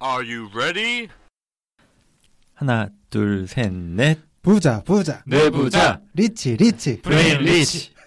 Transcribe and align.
Are 0.00 0.22
you 0.22 0.48
ready? 0.54 1.08
하나, 2.54 2.88
둘, 3.10 3.46
셋, 3.48 3.72
넷. 3.72 4.18
부자 4.40 4.82
부자 4.84 5.22
내부자. 5.26 6.00
Rich 6.14 6.56
rich 6.56 7.02
brain 7.02 7.40
rich. 7.40 7.90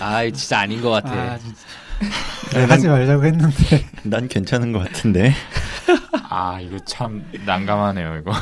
아, 0.00 0.22
진짜 0.30 0.60
아닌 0.60 0.80
것 0.80 0.90
같아. 0.90 1.12
아 1.12 1.38
진짜 1.38 1.60
네, 2.54 2.64
하지 2.64 2.88
말자고 2.88 3.24
했는데 3.24 3.84
난 4.04 4.28
괜찮은 4.28 4.72
것 4.72 4.78
같은데. 4.78 5.34
아, 6.30 6.60
이거 6.60 6.78
참 6.86 7.28
난감하네요, 7.44 8.16
이거. 8.18 8.32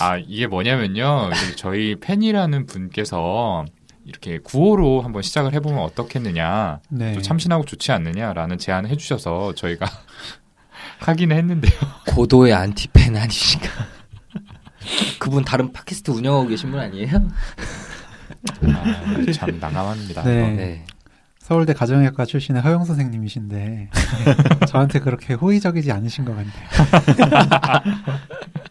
아, 0.00 0.16
이게 0.18 0.46
뭐냐면요. 0.46 1.30
저희 1.56 1.96
팬이라는 2.00 2.66
분께서 2.66 3.64
이렇게 4.08 4.38
구호로 4.38 5.02
한번 5.02 5.20
시작을 5.20 5.52
해보면 5.52 5.80
어떻겠느냐. 5.80 6.80
네. 6.88 7.12
또 7.12 7.20
참신하고 7.20 7.66
좋지 7.66 7.92
않느냐라는 7.92 8.56
제안을 8.56 8.88
해주셔서 8.90 9.54
저희가 9.54 9.86
하긴 11.00 11.32
했는데요. 11.32 11.78
고도의 12.08 12.54
안티팬 12.54 13.14
아니신가? 13.14 13.68
그분 15.18 15.44
다른 15.44 15.72
팟캐스트 15.72 16.10
운영하고 16.10 16.48
계신 16.48 16.70
분 16.70 16.80
아니에요? 16.80 17.28
아, 18.62 19.32
참 19.34 19.58
난감합니다. 19.60 20.22
네. 20.24 20.50
네. 20.52 20.84
서울대 21.40 21.74
가정의학과 21.74 22.24
출신의 22.26 22.60
허영 22.62 22.84
선생님이신데 22.84 23.56
네, 23.56 23.90
저한테 24.68 25.00
그렇게 25.00 25.32
호의적이지 25.32 25.92
않으신 25.92 26.26
것 26.26 26.34
같네요. 26.36 26.52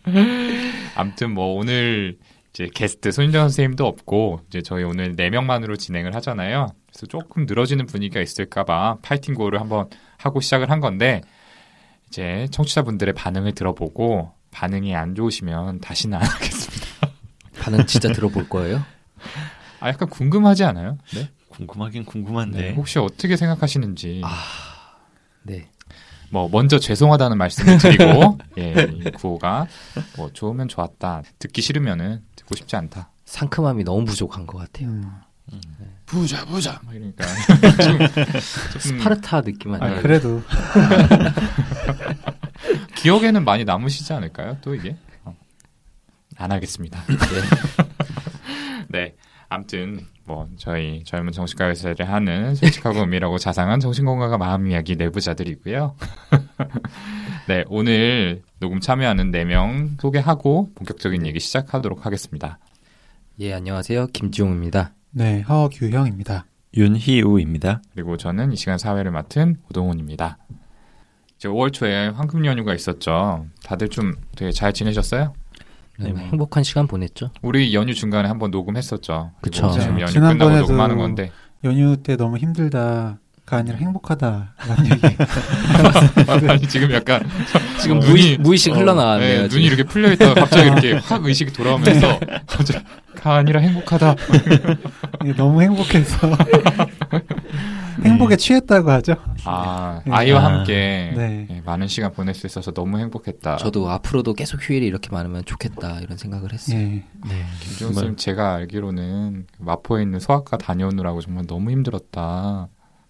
아무튼 0.95 1.31
뭐 1.31 1.55
오늘 1.55 2.17
이제 2.57 2.71
게스트 2.73 3.11
손인정 3.11 3.43
선생님도 3.43 3.85
없고 3.85 4.41
이제 4.47 4.63
저희 4.63 4.84
오늘 4.84 5.16
네 5.16 5.29
명만으로 5.29 5.75
진행을 5.75 6.16
하잖아요. 6.16 6.70
그래서 6.88 7.05
조금 7.05 7.45
늘어지는 7.45 7.85
분위기가 7.85 8.20
있을까봐 8.20 8.97
파이팅 9.03 9.35
고를 9.35 9.61
한번 9.61 9.89
하고 10.17 10.41
시작을 10.41 10.71
한 10.71 10.80
건데 10.80 11.22
이제 12.08 12.47
청취자분들의 12.50 13.13
반응을 13.13 13.53
들어보고 13.53 14.31
반응이 14.50 14.95
안 14.95 15.13
좋으시면 15.13 15.81
다시는 15.81 16.17
안 16.17 16.25
하겠습니다. 16.25 17.11
반응 17.61 17.85
진짜 17.85 18.11
들어볼 18.11 18.50
거예요? 18.50 18.83
아 19.80 19.89
약간 19.89 20.09
궁금하지 20.09 20.63
않아요? 20.63 20.97
네. 21.13 21.30
궁금하긴 21.50 22.05
궁금한데. 22.05 22.73
혹시 22.73 22.97
어떻게 22.97 23.38
생각하시는지 23.38 24.22
아, 24.23 24.44
네. 25.44 25.69
뭐 26.30 26.50
먼저 26.50 26.80
죄송하다는 26.80 27.38
말씀을 27.38 27.78
드리고 27.78 28.38
예, 28.58 28.73
이 28.94 29.11
구호가 29.11 29.67
뭐 30.17 30.31
좋으면 30.31 30.67
좋았다 30.67 31.23
듣기 31.39 31.61
싫으면은 31.61 32.22
듣고 32.36 32.56
싶지 32.56 32.75
않다 32.75 33.11
상큼함이 33.25 33.84
너무 33.84 34.06
부족한 34.06 34.47
것 34.47 34.58
같아요. 34.58 34.89
음. 34.89 35.22
부자 36.06 36.45
부자 36.45 36.80
막 36.86 36.95
이러니까 36.95 37.25
좀, 37.84 37.97
좀 38.72 38.81
스파르타 38.81 39.42
느낌 39.42 39.75
아? 39.75 40.02
그래도 40.02 40.42
기억에는 42.95 43.45
많이 43.45 43.64
남으시지 43.64 44.12
않을까요? 44.14 44.58
또 44.62 44.75
이게 44.75 44.97
어. 45.23 45.36
안 46.38 46.52
하겠습니다. 46.52 47.02
네. 48.89 49.16
아무튼 49.50 50.06
뭐 50.28 50.50
저희 50.58 51.03
젊은 51.06 51.31
정신과 51.31 51.67
의사들이 51.67 52.06
하는 52.06 52.53
솔직하고 52.53 53.00
은밀하고 53.00 53.38
자상한 53.38 53.80
정신건강과 53.80 54.38
마음 54.38 54.67
이야기 54.67 54.97
내부자들이고요. 54.97 55.95
네, 57.47 57.64
오늘 57.69 58.44
녹음 58.59 58.81
참여하는 58.81 59.31
4명 59.31 60.00
소개하고 60.02 60.72
본격적인 60.75 61.25
얘기 61.25 61.39
시작하도록 61.39 62.06
하겠습니다. 62.06 62.59
예, 63.39 63.53
안녕하세요. 63.53 64.08
김지용입니다. 64.08 64.94
네 65.11 65.42
허규형입니다. 65.42 66.45
윤희우입니다. 66.75 67.81
그리고 67.94 68.17
저는 68.17 68.52
이 68.52 68.58
시간 68.58 68.78
사회를 68.78 69.12
맡은 69.12 69.56
오동훈입니다. 69.69 70.39
이제 71.38 71.47
5월 71.47 71.72
초에 71.72 72.09
황금 72.09 72.45
연휴가 72.45 72.75
있었죠. 72.75 73.45
다들 73.64 73.88
좀 73.88 74.16
되게 74.36 74.52
잘 74.52 74.73
지내셨어요? 74.73 75.34
네, 76.00 76.12
네. 76.12 76.19
행복한 76.25 76.63
시간 76.63 76.88
보냈죠? 76.88 77.31
우리 77.41 77.74
연휴 77.74 77.94
중간에 77.94 78.28
한번 78.28 78.52
녹음했었죠. 78.52 79.31
그쵸. 79.41 79.72
지금 79.72 79.96
네, 79.96 80.02
연휴 80.03 80.13
지난번에도- 80.13 80.38
끝나고 80.38 80.59
녹음하는 80.62 80.97
건데 80.97 81.31
연휴 81.63 81.97
때 81.97 82.16
너무 82.16 82.38
힘들다 82.38 83.18
가 83.46 83.58
아니라 83.58 83.78
행복하다라는 83.78 84.86
얘기. 84.91 86.50
아니 86.50 86.68
지금 86.68 86.91
약간 86.91 87.22
지금 87.80 87.97
어, 87.97 88.00
무의, 88.02 88.38
눈이- 88.38 88.41
무의식 88.41 88.74
어, 88.74 88.75
흘러나왔네요. 88.75 89.41
네. 89.44 89.47
눈이 89.47 89.63
이렇게 89.63 89.84
풀려 89.84 90.12
있다가 90.12 90.34
갑자기 90.41 90.68
이렇게 90.69 90.94
확 91.06 91.25
의식이 91.25 91.53
돌아오면서 91.53 92.19
갑자기 92.46 92.84
가 93.16 93.36
아니라 93.36 93.62
행복하다. 93.62 94.16
너무 95.38 95.62
행복해서 95.62 96.18
행복에 98.03 98.35
취했다고 98.35 98.90
하죠. 98.91 99.16
아 99.46 100.02
네. 100.06 100.12
아이와 100.12 100.40
아, 100.40 100.46
함께 100.46 101.13
네. 101.16 101.47
예, 101.50 101.62
많은 101.62 101.88
시간 101.88 102.12
보낼 102.12 102.34
수 102.34 102.46
있어서 102.47 102.72
너무 102.72 103.00
행복했다. 103.00 103.58
저도 103.58 103.90
앞으로도 103.90 104.34
계속 104.34 104.62
휴일이 104.62 104.85
이렇게 104.85 105.09
많으면 105.12 105.46
좋겠다 105.46 106.00
이런 106.02 106.18
생각을 106.18 106.53
했어요. 106.53 106.78
예. 106.78 107.03
김지훈 107.62 107.94
님 107.94 108.16
제가 108.16 108.56
알기로는 108.56 109.47
마포에 109.59 110.03
있는 110.03 110.19
소아과 110.19 110.57
다녀오느라고 110.57 111.22
정말 111.22 111.46
너무 111.47 111.72
힘들었다. 111.72 112.68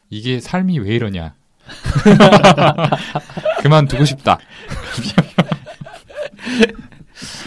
이게 0.09 0.39
삶이 0.39 0.79
왜 0.79 0.95
이러냐. 0.95 1.35
그만두고 3.61 4.05
싶다. 4.05 4.39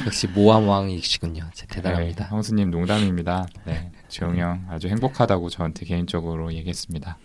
역시 0.06 0.26
모함왕이시군요. 0.28 1.44
대단합니다. 1.68 2.24
네, 2.24 2.30
형수님 2.30 2.70
농담입니다. 2.70 3.46
네, 3.64 3.90
지용 4.10 4.36
형 4.36 4.66
아주 4.68 4.88
행복하다고 4.88 5.48
저한테 5.48 5.86
개인적으로 5.86 6.52
얘기했습니다. 6.52 7.16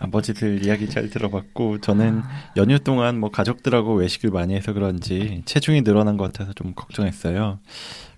아버지들 0.00 0.64
이야기 0.64 0.88
잘 0.88 1.10
들어봤고 1.10 1.80
저는 1.80 2.22
연휴 2.56 2.78
동안 2.78 3.18
뭐 3.18 3.30
가족들하고 3.30 3.94
외식을 3.94 4.30
많이 4.30 4.54
해서 4.54 4.72
그런지 4.72 5.42
체중이 5.44 5.82
늘어난 5.82 6.16
것 6.16 6.24
같아서 6.24 6.52
좀 6.52 6.72
걱정했어요. 6.74 7.58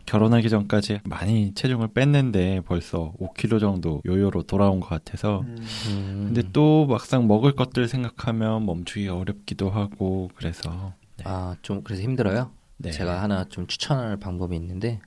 결혼하기 0.06 0.48
전까지 0.48 1.00
많이 1.04 1.54
체중을 1.54 1.88
뺐는데 1.94 2.62
벌써 2.66 3.12
5kg 3.20 3.60
정도 3.60 4.02
요요로 4.06 4.42
돌아온 4.42 4.80
것 4.80 4.88
같아서 4.88 5.42
음, 5.42 6.24
근데 6.26 6.42
또 6.52 6.86
막상 6.86 7.28
먹을 7.28 7.52
것들 7.52 7.86
생각하면 7.86 8.66
멈추기가 8.66 9.16
어렵기도 9.16 9.70
하고 9.70 10.30
그래서 10.34 10.94
아, 11.24 11.54
좀 11.62 11.82
그래서 11.82 12.02
힘들어요? 12.02 12.50
네. 12.78 12.90
제가 12.90 13.22
하나 13.22 13.44
좀 13.44 13.66
추천할 13.66 14.16
방법이 14.16 14.56
있는데 14.56 15.00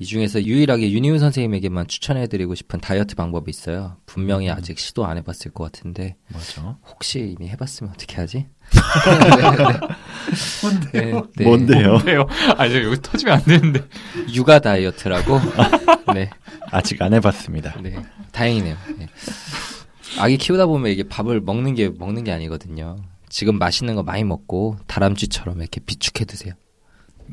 이 0.00 0.04
중에서 0.04 0.44
유일하게 0.44 0.92
윤희훈 0.92 1.18
선생님에게만 1.18 1.88
추천해드리고 1.88 2.54
싶은 2.54 2.80
다이어트 2.80 3.16
방법이 3.16 3.50
있어요. 3.50 3.96
분명히 4.06 4.48
음. 4.48 4.54
아직 4.56 4.78
시도 4.78 5.04
안 5.06 5.16
해봤을 5.16 5.52
것 5.52 5.64
같은데 5.64 6.16
뭐죠? 6.28 6.78
혹시 6.86 7.34
이미 7.36 7.48
해봤으면 7.48 7.92
어떻게 7.92 8.16
하지? 8.16 8.46
뭔데요? 10.62 10.92
네, 10.92 11.22
네. 11.36 11.44
뭔데요? 11.44 11.88
뭔데요? 11.90 12.26
아, 12.56 12.66
이제 12.66 12.82
여기 12.84 13.00
터지면 13.02 13.34
안 13.34 13.44
되는데. 13.44 13.80
육아 14.32 14.60
다이어트라고. 14.60 15.40
네, 16.14 16.30
아직 16.70 17.02
안 17.02 17.12
해봤습니다. 17.14 17.80
네, 17.82 17.96
다행이네요. 18.30 18.76
네. 18.98 19.08
아기 20.20 20.36
키우다 20.36 20.66
보면 20.66 20.92
이게 20.92 21.02
밥을 21.02 21.40
먹는 21.40 21.74
게 21.74 21.88
먹는 21.88 22.22
게 22.22 22.30
아니거든요. 22.30 22.96
지금 23.28 23.58
맛있는 23.58 23.94
거 23.96 24.02
많이 24.04 24.22
먹고 24.24 24.78
다람쥐처럼 24.86 25.60
이렇게 25.60 25.80
비축해 25.80 26.24
드세요. 26.24 26.54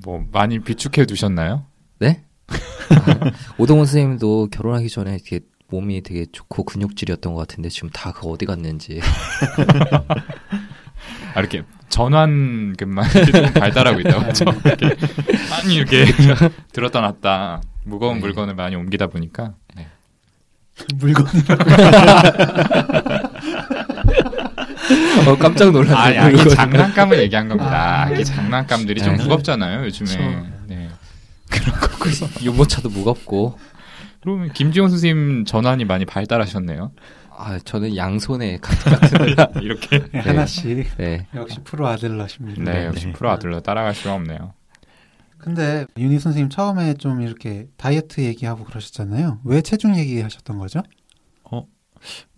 뭐, 0.03 0.25
많이 0.31 0.59
비축해 0.59 1.05
두셨나요? 1.05 1.67
네? 1.99 2.25
아, 2.47 2.55
오동훈 3.57 3.85
선생님도 3.85 4.49
결혼하기 4.51 4.89
전에 4.89 5.13
이렇게 5.15 5.39
몸이 5.69 6.01
되게 6.03 6.25
좋고 6.31 6.63
근육질이었던 6.65 7.33
것 7.33 7.39
같은데 7.47 7.69
지금 7.69 7.89
다 7.89 8.11
그 8.11 8.27
어디 8.29 8.45
갔는지. 8.45 9.01
아, 11.33 11.39
이렇게 11.39 11.63
좀 11.89 13.53
발달하고 13.53 13.99
있다고. 14.01 14.33
좀 14.33 14.47
이렇게 14.65 14.95
많이 15.49 15.75
이렇게 15.75 16.05
들었다 16.71 17.01
놨다. 17.01 17.61
무거운 17.83 18.15
네. 18.15 18.19
물건을 18.21 18.55
많이 18.55 18.75
옮기다 18.75 19.07
보니까. 19.07 19.53
네. 19.75 19.87
물건이라고. 20.95 21.63
어, 25.27 25.37
깜짝 25.37 25.71
놀랐네요. 25.71 25.97
아니, 25.97 26.17
아기 26.37 26.49
장난감을 26.49 27.19
얘기한 27.19 27.47
겁니다. 27.47 27.71
아. 27.71 28.05
아기 28.05 28.23
장난감들이 28.23 29.01
좀 29.01 29.15
네. 29.17 29.23
무겁잖아요, 29.23 29.85
요즘에. 29.85 30.17
그 30.17 30.54
쵸. 31.55 32.27
네. 32.27 32.29
유모차도 32.45 32.89
무겁고. 32.89 33.57
그러면 34.21 34.51
김지용 34.53 34.89
선생님 34.89 35.45
전환이 35.45 35.85
많이 35.85 36.05
발달하셨네요. 36.05 36.91
아, 37.37 37.59
저는 37.59 37.95
양손에 37.95 38.57
같은. 38.57 39.27
이렇게. 39.61 39.99
네, 40.11 40.19
하나씩 40.19 40.97
네. 40.97 41.27
역시 41.35 41.59
프로 41.63 41.87
아들러십니다. 41.87 42.63
네, 42.63 42.85
역시 42.85 43.11
프로 43.11 43.29
아들로 43.29 43.59
따라갈 43.59 43.93
수가 43.93 44.13
없네요. 44.15 44.53
근데 45.37 45.85
윤희 45.97 46.17
선생님 46.19 46.49
처음에 46.49 46.95
좀 46.95 47.21
이렇게 47.21 47.67
다이어트 47.77 48.21
얘기하고 48.21 48.63
그러셨잖아요. 48.63 49.41
왜 49.43 49.61
체중 49.61 49.95
얘기하셨던 49.95 50.57
거죠? 50.57 50.81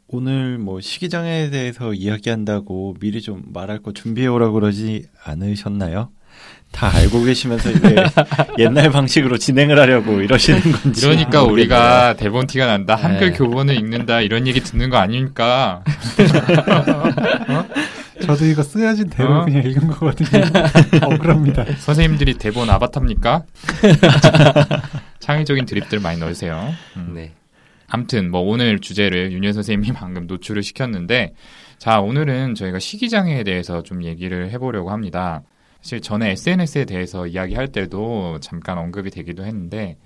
오늘 0.09 0.57
뭐 0.57 0.79
식이장애에 0.79 1.49
대해서 1.49 1.93
이야기한다고 1.93 2.95
미리 2.99 3.21
좀 3.21 3.43
말할 3.47 3.79
거 3.79 3.91
준비해 3.91 4.27
오라고 4.27 4.53
그러지 4.53 5.05
않으셨나요? 5.23 6.11
다 6.71 6.91
알고 6.95 7.23
계시면서 7.23 7.71
이게 7.71 7.95
옛날 8.59 8.91
방식으로 8.91 9.37
진행을 9.37 9.79
하려고 9.79 10.21
이러시는 10.21 10.61
건지. 10.71 11.05
이러니까 11.05 11.41
모르겠네요. 11.41 11.53
우리가 11.53 12.13
대본 12.15 12.47
티가 12.47 12.67
난다. 12.67 12.95
한글 12.95 13.31
네. 13.31 13.37
교본을 13.37 13.75
읽는다. 13.75 14.21
이런 14.21 14.47
얘기 14.47 14.59
듣는 14.59 14.89
거 14.89 14.97
아닙니까? 14.97 15.83
저도 18.21 18.45
이거 18.45 18.63
쓰여진 18.63 19.09
대로 19.09 19.41
어? 19.41 19.45
그냥 19.45 19.63
읽은 19.63 19.87
거거든요. 19.87 20.43
억울합니다. 21.01 21.65
선생님들이 21.77 22.35
대본 22.35 22.69
아바타입니까? 22.69 23.43
창의적인 25.19 25.65
드립들 25.65 25.99
많이 25.99 26.19
넣으세요. 26.19 26.73
음. 26.97 27.13
네. 27.15 27.33
아무튼 27.87 28.29
뭐 28.29 28.41
오늘 28.41 28.79
주제를 28.79 29.31
윤현 29.31 29.53
선생님이 29.53 29.93
방금 29.93 30.27
노출을 30.27 30.61
시켰는데 30.61 31.33
자 31.77 32.01
오늘은 32.01 32.55
저희가 32.55 32.79
식이장애에 32.79 33.43
대해서 33.43 33.81
좀 33.83 34.03
얘기를 34.03 34.49
해보려고 34.51 34.91
합니다. 34.91 35.41
사실 35.81 36.01
전에 36.01 36.31
SNS에 36.31 36.85
대해서 36.85 37.27
이야기할 37.27 37.69
때도 37.69 38.39
잠깐 38.41 38.77
언급이 38.77 39.09
되기도 39.09 39.45
했는데 39.45 39.97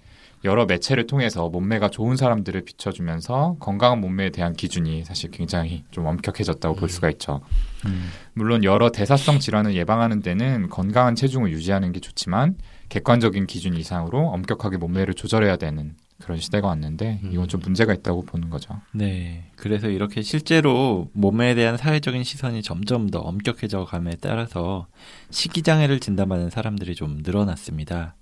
여러 0.43 0.65
매체를 0.65 1.05
통해서 1.05 1.49
몸매가 1.49 1.89
좋은 1.89 2.15
사람들을 2.15 2.61
비춰주면서 2.61 3.57
건강한 3.59 4.01
몸매에 4.01 4.31
대한 4.31 4.53
기준이 4.53 5.03
사실 5.03 5.29
굉장히 5.29 5.83
좀 5.91 6.07
엄격해졌다고 6.07 6.75
볼 6.75 6.89
수가 6.89 7.11
있죠. 7.11 7.41
음. 7.85 8.09
물론 8.33 8.63
여러 8.63 8.91
대사성 8.91 9.39
질환을 9.39 9.75
예방하는 9.75 10.21
데는 10.21 10.69
건강한 10.69 11.13
체중을 11.15 11.51
유지하는 11.51 11.91
게 11.91 11.99
좋지만 11.99 12.55
객관적인 12.89 13.45
기준 13.45 13.75
이상으로 13.75 14.29
엄격하게 14.29 14.77
몸매를 14.77 15.13
조절해야 15.13 15.57
되는 15.57 15.95
그런 16.21 16.39
시대가 16.39 16.67
왔는데 16.67 17.21
이건 17.31 17.47
좀 17.47 17.61
문제가 17.61 17.93
있다고 17.93 18.23
보는 18.23 18.49
거죠. 18.49 18.79
네. 18.93 19.49
그래서 19.55 19.89
이렇게 19.89 20.21
실제로 20.21 21.09
몸에 21.13 21.55
대한 21.55 21.77
사회적인 21.77 22.23
시선이 22.23 22.61
점점 22.61 23.09
더 23.09 23.19
엄격해져 23.19 23.85
감에 23.85 24.15
따라서 24.21 24.87
식이장애를 25.31 25.99
진단받는 25.99 26.49
사람들이 26.49 26.95
좀 26.95 27.19
늘어났습니다. 27.23 28.15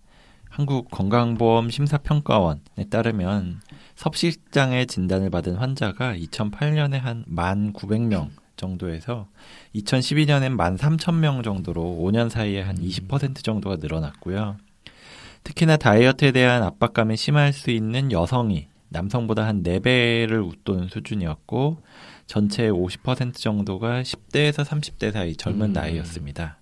한국 0.49 0.89
건강보험 0.89 1.69
심사평가원에 1.69 2.85
따르면 2.89 3.61
섭식장애 3.95 4.85
진단을 4.85 5.29
받은 5.29 5.55
환자가 5.55 6.15
2008년에 6.15 6.99
한 6.99 7.23
1,900명 7.25 8.29
정도에서 8.57 9.27
2012년엔 9.75 10.57
13,000명 10.57 11.43
정도로 11.43 11.81
5년 12.01 12.29
사이에 12.29 12.61
한 12.61 12.77
20% 12.77 13.43
정도가 13.43 13.77
늘어났고요. 13.77 14.57
특히나 15.43 15.77
다이어트에 15.77 16.31
대한 16.31 16.63
압박감이 16.63 17.17
심할 17.17 17.53
수 17.53 17.71
있는 17.71 18.11
여성이 18.11 18.67
남성보다 18.89 19.45
한 19.45 19.63
4배를 19.63 20.45
웃도는 20.47 20.87
수준이었고 20.87 21.77
전체의 22.27 22.71
50% 22.71 23.35
정도가 23.35 24.03
10대에서 24.03 24.63
30대 24.65 25.11
사이 25.11 25.35
젊은 25.35 25.71
음. 25.71 25.73
나이였습니다. 25.73 26.57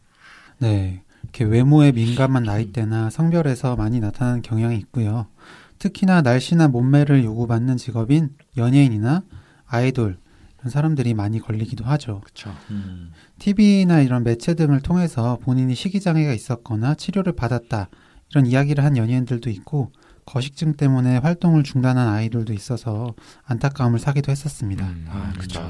네. 0.59 1.03
이렇게 1.23 1.43
외모에 1.43 1.91
민감한 1.91 2.43
나이대나 2.43 3.09
성별에서 3.09 3.75
많이 3.75 3.99
나타나는 3.99 4.41
경향이 4.41 4.77
있고요. 4.77 5.27
특히나 5.79 6.21
날씬한 6.21 6.71
몸매를 6.71 7.23
요구받는 7.23 7.77
직업인 7.77 8.29
연예인이나 8.55 9.23
아이돌 9.65 10.17
이런 10.59 10.71
사람들이 10.71 11.13
많이 11.13 11.39
걸리기도 11.39 11.83
하죠. 11.85 12.21
그렇죠. 12.21 12.53
음. 12.71 13.11
TV나 13.39 14.01
이런 14.01 14.23
매체 14.23 14.55
등을 14.55 14.81
통해서 14.81 15.37
본인이 15.41 15.75
식이장애가 15.75 16.33
있었거나 16.33 16.95
치료를 16.95 17.33
받았다 17.33 17.89
이런 18.31 18.45
이야기를 18.45 18.83
한 18.83 18.97
연예인들도 18.97 19.49
있고 19.49 19.91
거식증 20.25 20.73
때문에 20.73 21.17
활동을 21.17 21.63
중단한 21.63 22.07
아이돌도 22.07 22.53
있어서 22.53 23.15
안타까움을 23.45 23.99
사기도 23.99 24.31
했었습니다. 24.31 24.85
아, 25.07 25.33
그쵸. 25.39 25.61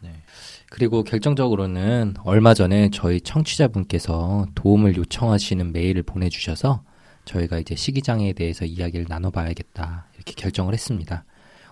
네. 0.00 0.22
그리고 0.70 1.02
결정적으로는 1.04 2.14
얼마 2.24 2.52
전에 2.52 2.90
저희 2.92 3.20
청취자분께서 3.20 4.46
도움을 4.54 4.96
요청하시는 4.96 5.72
메일을 5.72 6.02
보내주셔서 6.02 6.82
저희가 7.24 7.58
이제 7.58 7.74
식이장애에 7.74 8.34
대해서 8.34 8.66
이야기를 8.66 9.06
나눠봐야겠다 9.08 10.06
이렇게 10.14 10.34
결정을 10.34 10.74
했습니다. 10.74 11.24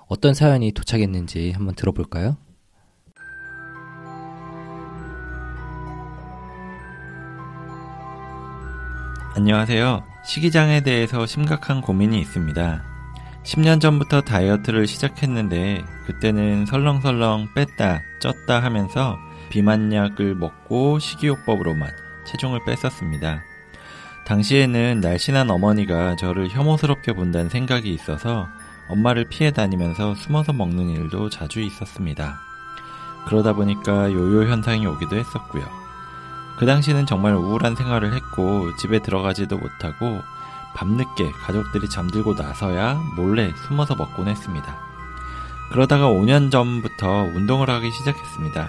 어떤 0.06 0.32
사연이 0.34 0.72
도착했는지 0.72 1.52
한번 1.52 1.74
들어볼까요? 1.74 2.36
안녕하세요. 9.34 10.04
식이장애에 10.26 10.82
대해서 10.82 11.24
심각한 11.24 11.80
고민이 11.80 12.20
있습니다. 12.20 12.82
10년 13.44 13.80
전부터 13.80 14.20
다이어트를 14.20 14.86
시작했는데 14.86 15.82
그때는 16.04 16.66
설렁설렁 16.66 17.48
뺐다 17.54 18.02
쪘다 18.20 18.60
하면서 18.60 19.18
비만약을 19.48 20.34
먹고 20.34 20.98
식이요법으로만 20.98 21.90
체중을 22.26 22.60
뺐었습니다. 22.66 23.42
당시에는 24.26 25.00
날씬한 25.00 25.50
어머니가 25.50 26.16
저를 26.16 26.50
혐오스럽게 26.50 27.14
본다는 27.14 27.48
생각이 27.48 27.92
있어서 27.92 28.48
엄마를 28.88 29.24
피해 29.30 29.50
다니면서 29.50 30.14
숨어서 30.14 30.52
먹는 30.52 30.90
일도 30.90 31.30
자주 31.30 31.62
있었습니다. 31.62 32.38
그러다 33.26 33.54
보니까 33.54 34.12
요요 34.12 34.50
현상이 34.50 34.86
오기도 34.86 35.16
했었고요. 35.16 35.81
그 36.58 36.66
당시는 36.66 37.06
정말 37.06 37.34
우울한 37.34 37.74
생활을 37.74 38.12
했고 38.14 38.74
집에 38.76 39.00
들어가지도 39.00 39.58
못하고 39.58 40.22
밤늦게 40.74 41.32
가족들이 41.32 41.88
잠들고 41.88 42.34
나서야 42.34 43.00
몰래 43.16 43.52
숨어서 43.66 43.94
먹곤 43.94 44.28
했습니다. 44.28 44.78
그러다가 45.70 46.08
5년 46.08 46.50
전부터 46.50 47.30
운동을 47.34 47.70
하기 47.70 47.90
시작했습니다. 47.90 48.68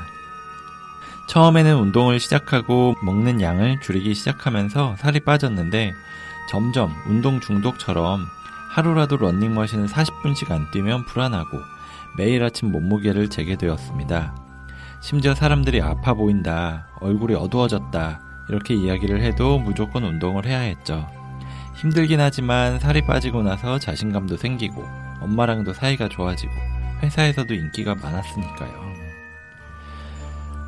처음에는 1.27 1.77
운동을 1.77 2.19
시작하고 2.19 2.95
먹는 3.03 3.41
양을 3.41 3.79
줄이기 3.81 4.13
시작하면서 4.13 4.97
살이 4.97 5.19
빠졌는데 5.19 5.93
점점 6.49 6.93
운동 7.07 7.39
중독처럼 7.39 8.27
하루라도 8.69 9.17
런닝머신을 9.17 9.87
40분씩 9.87 10.51
안 10.51 10.69
뛰면 10.71 11.05
불안하고 11.05 11.59
매일 12.17 12.43
아침 12.43 12.71
몸무게를 12.71 13.29
재게 13.29 13.55
되었습니다. 13.55 14.35
심지어 15.03 15.35
사람들이 15.35 15.81
아파 15.81 16.13
보인다, 16.13 16.87
얼굴이 17.01 17.35
어두워졌다, 17.35 18.21
이렇게 18.47 18.73
이야기를 18.73 19.21
해도 19.21 19.59
무조건 19.59 20.05
운동을 20.05 20.45
해야 20.45 20.59
했죠. 20.59 21.05
힘들긴 21.75 22.21
하지만 22.21 22.79
살이 22.79 23.01
빠지고 23.01 23.43
나서 23.43 23.77
자신감도 23.77 24.37
생기고 24.37 24.81
엄마랑도 25.19 25.73
사이가 25.73 26.07
좋아지고 26.07 26.53
회사에서도 27.01 27.53
인기가 27.53 27.95
많았으니까요. 27.95 28.93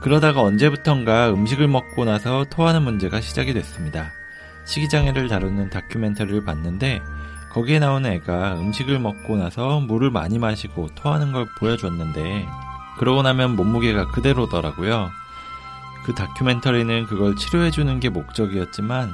그러다가 0.01 0.41
언제부턴가 0.41 1.29
음식을 1.29 1.69
먹고 1.69 2.03
나서 2.03 2.43
토하는 2.49 2.83
문제가 2.83 3.21
시작이 3.21 3.53
됐습니다. 3.53 4.11
식이장애를 4.65 5.29
다루는 5.29 5.69
다큐멘터리를 5.69 6.43
봤는데 6.43 7.01
거기에 7.53 7.79
나오는 7.79 8.11
애가 8.11 8.59
음식을 8.59 8.99
먹고 8.99 9.37
나서 9.37 9.79
물을 9.79 10.11
많이 10.11 10.39
마시고 10.39 10.89
토하는 10.93 11.31
걸 11.31 11.47
보여줬는데 11.57 12.64
그러고 12.97 13.21
나면 13.21 13.55
몸무게가 13.55 14.07
그대로더라고요. 14.07 15.11
그 16.05 16.13
다큐멘터리는 16.13 17.07
그걸 17.07 17.35
치료해주는 17.35 17.99
게 17.99 18.09
목적이었지만 18.09 19.11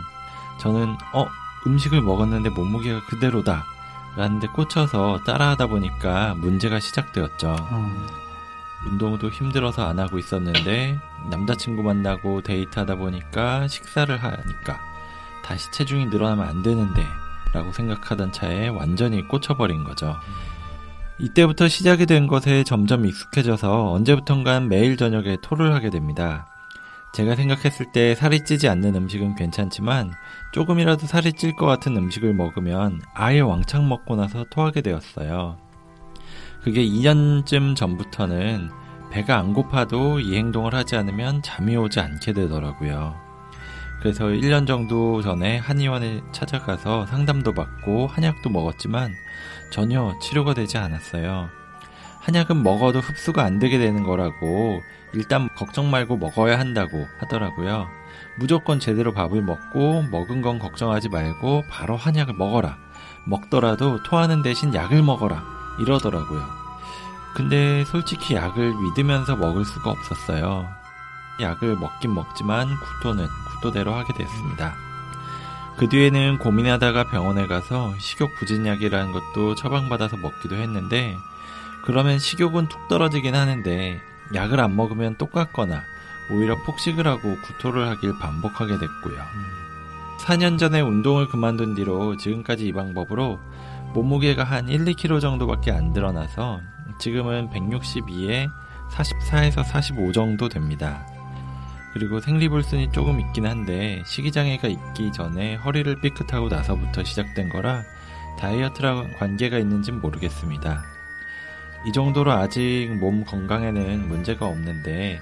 저는 0.59 0.97
어 1.13 1.27
음식을 1.65 2.01
먹었는데 2.01 2.49
몸무게가 2.49 3.05
그대로다 3.05 3.65
라는데 4.17 4.47
꽂혀서 4.47 5.21
따라하다 5.25 5.67
보니까 5.67 6.35
문제가 6.35 6.79
시작되었죠. 6.79 7.55
어, 7.59 8.07
운동도 8.85 9.29
힘들어서 9.29 9.87
안 9.87 9.99
하고 9.99 10.17
있었는데 10.17 10.99
남자친구 11.29 11.83
만나고 11.83 12.41
데이트하다 12.41 12.95
보니까 12.95 13.67
식사를 13.67 14.15
하니까 14.21 14.79
다시 15.43 15.71
체중이 15.71 16.07
늘어나면 16.07 16.47
안 16.47 16.61
되는데 16.61 17.05
라고 17.53 17.71
생각하던 17.71 18.31
차에 18.31 18.69
완전히 18.69 19.27
꽂혀버린 19.27 19.83
거죠. 19.83 20.17
이때부터 21.21 21.67
시작이 21.67 22.07
된 22.07 22.25
것에 22.25 22.63
점점 22.63 23.05
익숙해져서 23.05 23.91
언제부턴간 23.91 24.69
매일 24.69 24.97
저녁에 24.97 25.37
토를 25.43 25.71
하게 25.71 25.91
됩니다. 25.91 26.47
제가 27.13 27.35
생각했을 27.35 27.91
때 27.91 28.15
살이 28.15 28.43
찌지 28.43 28.67
않는 28.67 28.95
음식은 28.95 29.35
괜찮지만 29.35 30.13
조금이라도 30.51 31.05
살이 31.05 31.33
찔 31.33 31.55
것 31.55 31.67
같은 31.67 31.95
음식을 31.95 32.33
먹으면 32.33 33.01
아예 33.13 33.41
왕창 33.41 33.87
먹고 33.87 34.15
나서 34.15 34.45
토하게 34.49 34.81
되었어요. 34.81 35.57
그게 36.63 36.83
2년쯤 36.83 37.75
전부터는 37.75 38.71
배가 39.11 39.37
안 39.37 39.53
고파도 39.53 40.19
이 40.19 40.35
행동을 40.35 40.73
하지 40.73 40.95
않으면 40.95 41.43
잠이 41.43 41.75
오지 41.75 41.99
않게 41.99 42.33
되더라고요. 42.33 43.13
그래서 43.99 44.25
1년 44.25 44.65
정도 44.65 45.21
전에 45.21 45.57
한의원에 45.59 46.21
찾아가서 46.31 47.05
상담도 47.05 47.53
받고 47.53 48.07
한약도 48.07 48.49
먹었지만 48.49 49.11
전혀 49.71 50.13
치료가 50.19 50.53
되지 50.53 50.77
않았어요. 50.77 51.49
한약은 52.19 52.61
먹어도 52.61 52.99
흡수가 52.99 53.43
안 53.43 53.57
되게 53.57 53.79
되는 53.79 54.03
거라고 54.03 54.81
일단 55.13 55.49
걱정 55.55 55.89
말고 55.89 56.17
먹어야 56.17 56.59
한다고 56.59 57.07
하더라고요. 57.19 57.87
무조건 58.37 58.79
제대로 58.79 59.13
밥을 59.13 59.41
먹고 59.41 60.03
먹은 60.11 60.41
건 60.41 60.59
걱정하지 60.59 61.09
말고 61.09 61.63
바로 61.69 61.97
한약을 61.97 62.35
먹어라. 62.35 62.77
먹더라도 63.25 64.03
토하는 64.03 64.43
대신 64.43 64.73
약을 64.73 65.01
먹어라. 65.01 65.43
이러더라고요. 65.79 66.43
근데 67.33 67.83
솔직히 67.85 68.35
약을 68.35 68.73
믿으면서 68.73 69.35
먹을 69.35 69.65
수가 69.65 69.91
없었어요. 69.91 70.67
약을 71.39 71.77
먹긴 71.77 72.13
먹지만 72.13 72.67
구토는 72.79 73.25
구토대로 73.49 73.93
하게 73.93 74.13
됐습니다. 74.13 74.75
그 75.77 75.89
뒤에는 75.89 76.37
고민하다가 76.37 77.05
병원에 77.05 77.47
가서 77.47 77.93
식욕 77.99 78.35
부진약이라는 78.35 79.11
것도 79.11 79.55
처방받아서 79.55 80.17
먹기도 80.17 80.55
했는데 80.55 81.17
그러면 81.83 82.19
식욕은 82.19 82.67
툭 82.67 82.87
떨어지긴 82.87 83.35
하는데 83.35 83.99
약을 84.35 84.59
안 84.59 84.75
먹으면 84.75 85.17
똑같거나 85.17 85.81
오히려 86.31 86.55
폭식을 86.63 87.07
하고 87.07 87.35
구토를 87.41 87.87
하길 87.89 88.17
반복하게 88.19 88.77
됐고요. 88.77 89.21
4년 90.19 90.59
전에 90.59 90.81
운동을 90.81 91.27
그만둔 91.27 91.73
뒤로 91.75 92.15
지금까지 92.15 92.67
이 92.67 92.73
방법으로 92.73 93.39
몸무게가 93.93 94.43
한 94.43 94.69
1, 94.69 94.85
2kg 94.85 95.19
정도밖에 95.19 95.71
안 95.71 95.93
드러나서 95.93 96.61
지금은 96.99 97.49
162에 97.49 98.47
44에서 98.91 99.63
45 99.63 100.11
정도 100.11 100.47
됩니다. 100.47 101.05
그리고 101.93 102.19
생리불순이 102.19 102.91
조금 102.91 103.19
있긴 103.19 103.45
한데 103.45 104.01
식이장애가 104.05 104.67
있기 104.67 105.11
전에 105.11 105.55
허리를 105.55 105.99
삐끗하고 106.01 106.47
나서부터 106.49 107.03
시작된 107.03 107.49
거라 107.49 107.83
다이어트랑 108.39 109.15
관계가 109.17 109.57
있는진 109.57 109.99
모르겠습니다. 110.01 110.83
이 111.85 111.91
정도로 111.91 112.31
아직 112.31 112.89
몸 112.99 113.25
건강에는 113.25 114.07
문제가 114.07 114.45
없는데 114.45 115.21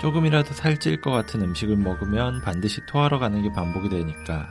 조금이라도 0.00 0.54
살찔 0.54 1.00
것 1.00 1.10
같은 1.10 1.42
음식을 1.42 1.76
먹으면 1.76 2.40
반드시 2.42 2.80
토하러 2.86 3.18
가는 3.18 3.42
게 3.42 3.52
반복이 3.52 3.88
되니까 3.88 4.48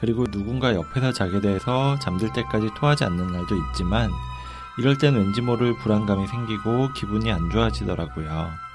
그리고 0.00 0.26
누군가 0.26 0.74
옆에서 0.74 1.12
자게 1.12 1.40
돼서 1.40 1.98
잠들 2.00 2.32
때까지 2.32 2.70
토하지 2.76 3.04
않는 3.04 3.28
날도 3.28 3.56
있지만 3.56 4.10
이럴 4.78 4.98
땐 4.98 5.14
왠지 5.14 5.40
모를 5.40 5.76
불안감이 5.78 6.26
생기고 6.26 6.92
기분이 6.94 7.30
안 7.30 7.50
좋아지더라고요. 7.50 8.71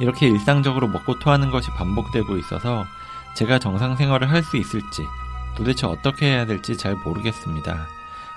이렇게 0.00 0.26
일상적으로 0.28 0.88
먹고 0.88 1.18
토하는 1.18 1.50
것이 1.50 1.70
반복되고 1.70 2.36
있어서 2.38 2.84
제가 3.34 3.58
정상 3.58 3.96
생활을 3.96 4.30
할 4.30 4.42
수 4.42 4.56
있을지 4.56 5.02
도대체 5.56 5.86
어떻게 5.86 6.26
해야 6.26 6.46
될지 6.46 6.76
잘 6.76 6.94
모르겠습니다. 6.96 7.86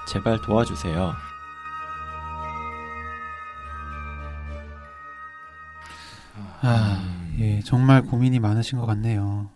제발 0.07 0.41
도와주세요. 0.41 1.13
아, 6.61 7.01
예, 7.39 7.61
정말 7.61 8.01
고민이 8.03 8.39
많으신 8.39 8.79
것 8.79 8.85
같네요. 8.85 9.49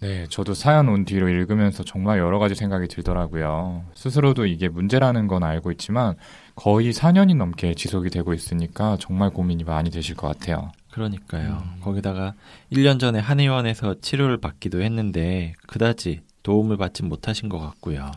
네, 0.00 0.26
저도 0.30 0.54
사연 0.54 0.88
온 0.88 1.04
뒤로 1.04 1.28
읽으면서 1.28 1.84
정말 1.84 2.18
여러 2.18 2.38
가지 2.38 2.54
생각이 2.54 2.88
들더라고요. 2.88 3.84
스스로도 3.94 4.46
이게 4.46 4.68
문제라는 4.68 5.26
건 5.26 5.42
알고 5.42 5.70
있지만 5.72 6.14
거의 6.54 6.92
4년이 6.92 7.36
넘게 7.36 7.74
지속이 7.74 8.08
되고 8.08 8.32
있으니까 8.32 8.96
정말 8.98 9.28
고민이 9.30 9.64
많이 9.64 9.90
되실 9.90 10.16
것 10.16 10.26
같아요. 10.28 10.72
그러니까요. 10.90 11.62
거기다가 11.80 12.34
1년 12.72 12.98
전에 12.98 13.18
한의원에서 13.18 14.00
치료를 14.00 14.38
받기도 14.38 14.82
했는데 14.82 15.54
그다지 15.66 16.20
도움을 16.42 16.76
받지 16.76 17.02
못하신 17.02 17.48
것 17.48 17.58
같고요. 17.58 18.10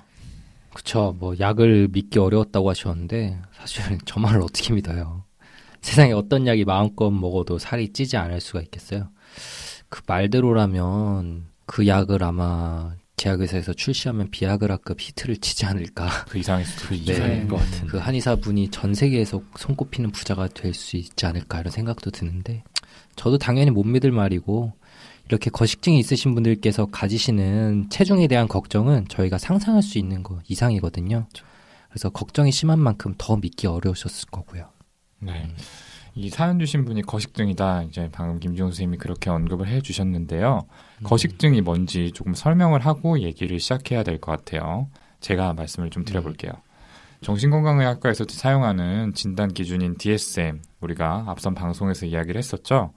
그쵸. 0.74 1.16
뭐 1.20 1.36
약을 1.40 1.90
믿기 1.92 2.20
어려웠다고 2.20 2.70
하셨는데 2.70 3.40
사실 3.54 3.84
저 4.06 4.20
말을 4.20 4.42
어떻게 4.42 4.74
믿어요. 4.74 5.24
세상에 5.82 6.14
어떤 6.14 6.48
약이 6.48 6.66
마음껏 6.66 7.12
먹어도 7.12 7.60
살이 7.60 7.92
찌지 7.92 8.18
않을 8.18 8.42
수가 8.42 8.62
있겠어요. 8.62 9.10
그 9.90 10.02
말대로라면 10.08 11.48
그 11.66 11.88
약을 11.88 12.24
아마 12.24 12.96
제약회사에서 13.18 13.74
출시하면 13.74 14.32
비아그라급 14.32 15.00
히트를 15.00 15.38
치지 15.38 15.66
않을까. 15.66 16.10
그 16.28 16.38
이상일 16.38 16.66
수도 16.66 16.96
있죠. 16.96 17.14
네. 17.14 17.18
이상일 17.18 17.48
것 17.48 17.58
같은데. 17.58 17.88
그 17.88 17.98
한의사 17.98 18.36
분이 18.38 18.70
전 18.72 18.94
세계에서 18.94 19.42
손꼽히는 19.58 20.12
부자가 20.12 20.48
될 20.48 20.74
수 20.74 20.98
있지 20.98 21.26
않을까 21.26 21.60
이런 21.60 21.72
생각도 21.72 22.10
드는데 22.12 22.64
저도 23.16 23.38
당연히 23.38 23.70
못 23.72 23.84
믿을 23.84 24.12
말이고 24.12 24.74
이렇게 25.30 25.50
거식증이 25.50 26.00
있으신 26.00 26.34
분들께서 26.34 26.88
가지시는 26.88 27.88
체중에 27.90 28.28
대한 28.28 28.48
걱정은 28.48 29.08
저희가 29.08 29.38
상상할 29.38 29.82
수 29.84 29.98
있는 29.98 30.24
거 30.24 30.40
이상이거든요. 30.48 31.28
그래서 31.90 32.10
걱정이 32.10 32.52
심한 32.52 32.80
만큼 32.80 33.14
더 33.18 33.38
믿기 33.38 33.68
어려우셨을 33.68 34.30
거고요. 34.32 34.68
네. 35.20 35.48
이 36.16 36.30
사연 36.30 36.60
주신 36.60 36.86
분이 36.86 37.02
거식증이다. 37.04 37.84
이제 37.84 38.10
방금 38.12 38.40
김지훈 38.40 38.70
선생님이 38.70 38.98
그렇게 38.98 39.30
언급을 39.32 39.68
해 39.68 39.82
주셨는데요. 39.82 40.62
거식증이 41.04 41.62
뭔지 41.62 42.12
조금 42.12 42.34
설명을 42.36 42.86
하고 42.86 43.20
얘기를 43.20 43.60
시작해야 43.60 44.04
될 44.04 44.20
것 44.20 44.32
같아요. 44.32 44.88
제가 45.22 45.54
말씀을 45.54 45.90
좀 45.90 46.06
드려볼게요. 46.06 46.52
정신건강의학과에서 47.22 48.26
사용하는 48.30 49.14
진단 49.14 49.54
기준인 49.54 49.98
DSM, 49.98 50.62
우리가 50.82 51.24
앞선 51.28 51.56
방송에서 51.56 52.06
이야기를 52.06 52.38
했었죠. 52.38 52.92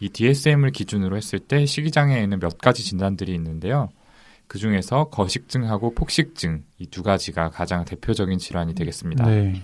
이 0.00 0.08
DSM을 0.08 0.70
기준으로 0.70 1.16
했을 1.16 1.38
때 1.38 1.66
식이장애에는 1.66 2.38
몇 2.38 2.58
가지 2.58 2.84
진단들이 2.84 3.34
있는데요. 3.34 3.88
그 4.48 4.58
중에서 4.58 5.04
거식증하고 5.10 5.94
폭식증 5.94 6.62
이 6.78 6.86
두 6.86 7.02
가지가 7.02 7.50
가장 7.50 7.84
대표적인 7.84 8.38
질환이 8.38 8.74
되겠습니다. 8.74 9.26
네. 9.26 9.60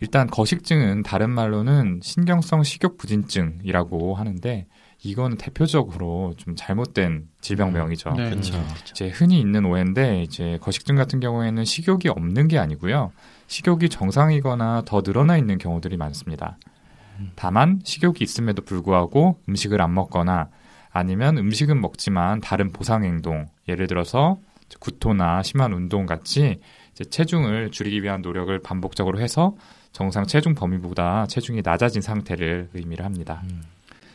일단 0.00 0.26
거식증은 0.26 1.02
다른 1.02 1.30
말로는 1.30 2.00
신경성 2.02 2.62
식욕 2.62 2.98
부진증이라고 2.98 4.14
하는데 4.14 4.66
이건 5.04 5.36
대표적으로 5.36 6.34
좀 6.36 6.54
잘못된 6.54 7.28
질병명이죠. 7.40 8.10
네. 8.10 8.30
그렇죠. 8.30 8.62
이제 8.90 9.08
흔히 9.08 9.40
있는 9.40 9.64
오해인데 9.64 10.22
이제 10.22 10.58
거식증 10.60 10.94
같은 10.94 11.18
경우에는 11.18 11.64
식욕이 11.64 12.08
없는 12.08 12.48
게 12.48 12.58
아니고요. 12.58 13.12
식욕이 13.48 13.88
정상이거나 13.88 14.82
더 14.84 15.02
늘어나 15.02 15.36
있는 15.36 15.58
경우들이 15.58 15.96
많습니다. 15.96 16.58
다만 17.34 17.80
식욕이 17.84 18.18
있음에도 18.20 18.62
불구하고 18.62 19.40
음식을 19.48 19.80
안 19.80 19.94
먹거나 19.94 20.48
아니면 20.92 21.38
음식은 21.38 21.80
먹지만 21.80 22.40
다른 22.40 22.72
보상 22.72 23.04
행동, 23.04 23.46
예를 23.68 23.86
들어서 23.86 24.38
구토나 24.78 25.42
심한 25.42 25.72
운동 25.72 26.06
같이 26.06 26.60
이제 26.92 27.04
체중을 27.04 27.70
줄이기 27.70 28.02
위한 28.02 28.22
노력을 28.22 28.56
반복적으로 28.60 29.20
해서 29.20 29.54
정상 29.92 30.26
체중 30.26 30.54
범위보다 30.54 31.26
체중이 31.26 31.62
낮아진 31.64 32.02
상태를 32.02 32.70
의미를 32.74 33.04
합니다. 33.04 33.42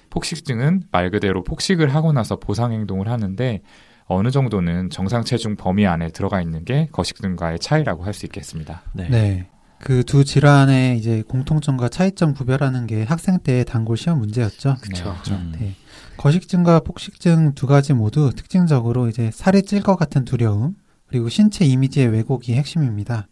폭식증은 0.10 0.84
말 0.92 1.12
그대로 1.12 1.44
폭식을 1.44 1.94
하고 1.94 2.12
나서 2.14 2.38
보상 2.38 2.72
행동을 2.72 3.08
하는데 3.10 3.62
어느 4.06 4.32
정도는 4.32 4.90
정상 4.90 5.24
체중 5.24 5.56
범위 5.56 5.86
안에 5.86 6.10
들어가 6.10 6.42
있는 6.42 6.64
게 6.66 6.88
거식증과의 6.92 7.60
차이라고 7.60 8.04
할 8.04 8.14
수 8.14 8.26
있겠습니다. 8.26 8.82
네. 8.94 9.10
네. 9.10 9.48
그 9.80 10.04
두 10.04 10.24
질환의 10.26 10.98
이제 10.98 11.24
공통점과 11.28 11.90
차이점 11.90 12.34
구별하는 12.34 12.88
게 12.88 13.04
학생 13.04 13.40
때의 13.40 13.66
단골 13.66 13.98
시험 13.98 14.20
문제였죠. 14.20 14.78
그쵸. 14.82 15.16
네, 15.28 15.34
음. 15.34 15.54
네. 15.60 15.76
거식증과 16.18 16.80
폭식증 16.82 17.54
두 17.54 17.68
가지 17.68 17.94
모두 17.94 18.32
특징적으로 18.36 19.08
이제 19.08 19.30
살이 19.34 19.62
찔 19.62 19.84
것 19.84 19.96
같은 19.96 20.26
두려움, 20.26 20.76
그리고 21.08 21.30
신체 21.30 21.64
이미지의 21.64 22.08
왜곡이 22.08 22.54
핵심입니다. 22.56 23.28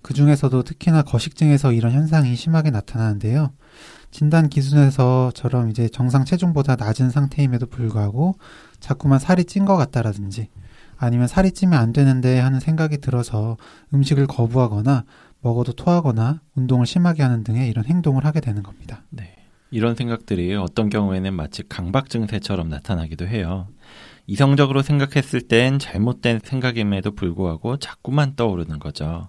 그 0.00 0.14
중에서도 0.14 0.62
특히나 0.62 1.02
거식증에서 1.02 1.72
이런 1.72 1.92
현상이 1.92 2.36
심하게 2.36 2.70
나타나는데요. 2.70 3.52
진단 4.12 4.48
기준에서처럼 4.48 5.70
이제 5.70 5.88
정상 5.88 6.24
체중보다 6.24 6.76
낮은 6.76 7.10
상태임에도 7.10 7.66
불구하고 7.66 8.36
자꾸만 8.80 9.18
살이 9.18 9.44
찐 9.44 9.64
것 9.64 9.76
같다라든지 9.76 10.48
아니면 10.96 11.28
살이 11.28 11.50
찌면 11.52 11.78
안 11.78 11.92
되는데 11.92 12.38
하는 12.38 12.60
생각이 12.60 12.98
들어서 12.98 13.56
음식을 13.92 14.26
거부하거나 14.26 15.04
먹어도 15.40 15.72
토하거나 15.72 16.40
운동을 16.54 16.86
심하게 16.86 17.22
하는 17.22 17.44
등의 17.44 17.68
이런 17.68 17.84
행동을 17.84 18.24
하게 18.24 18.40
되는 18.40 18.62
겁니다. 18.62 19.02
네. 19.10 19.34
이런 19.70 19.94
생각들이 19.94 20.54
어떤 20.54 20.88
경우에는 20.88 21.34
마치 21.34 21.62
강박 21.68 22.08
증세처럼 22.08 22.68
나타나기도 22.68 23.26
해요. 23.26 23.68
이성적으로 24.26 24.82
생각했을 24.82 25.42
땐 25.42 25.78
잘못된 25.78 26.40
생각임에도 26.42 27.12
불구하고 27.14 27.78
자꾸만 27.78 28.34
떠오르는 28.34 28.78
거죠. 28.78 29.28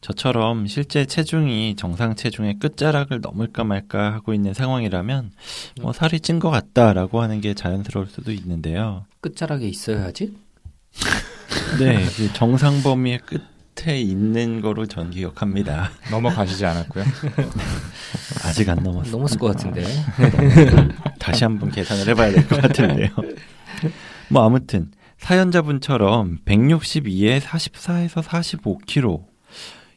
저처럼 0.00 0.66
실제 0.66 1.04
체중이 1.06 1.76
정상 1.76 2.16
체중의 2.16 2.58
끝자락을 2.58 3.20
넘을까 3.20 3.62
말까 3.62 4.12
하고 4.12 4.34
있는 4.34 4.52
상황이라면 4.52 5.30
뭐 5.80 5.92
살이 5.92 6.18
찐 6.18 6.38
것 6.40 6.50
같다라고 6.50 7.22
하는 7.22 7.40
게 7.40 7.54
자연스러울 7.54 8.08
수도 8.08 8.32
있는데요. 8.32 9.04
끝자락에 9.20 9.66
있어야지. 9.68 10.36
네, 11.78 12.04
그 12.16 12.32
정상 12.32 12.82
범위의 12.82 13.20
끝 13.24 13.40
에 13.84 14.00
있는 14.00 14.60
거로 14.60 14.86
전 14.86 15.10
기억합니다. 15.10 15.90
넘어가시지 16.10 16.64
않았고요. 16.64 17.04
아직 18.44 18.68
안 18.68 18.82
넘었어요. 18.82 19.10
넘었을 19.12 19.38
것 19.38 19.48
같은데. 19.48 19.84
다시 21.18 21.44
한번 21.44 21.70
계산을 21.70 22.06
해봐야 22.08 22.30
될 22.32 22.46
것 22.48 22.60
같은데요. 22.60 23.08
뭐 24.28 24.44
아무튼 24.46 24.90
사연자분처럼 25.18 26.38
162에 26.44 27.40
44에서 27.40 28.22
45kg 28.22 29.24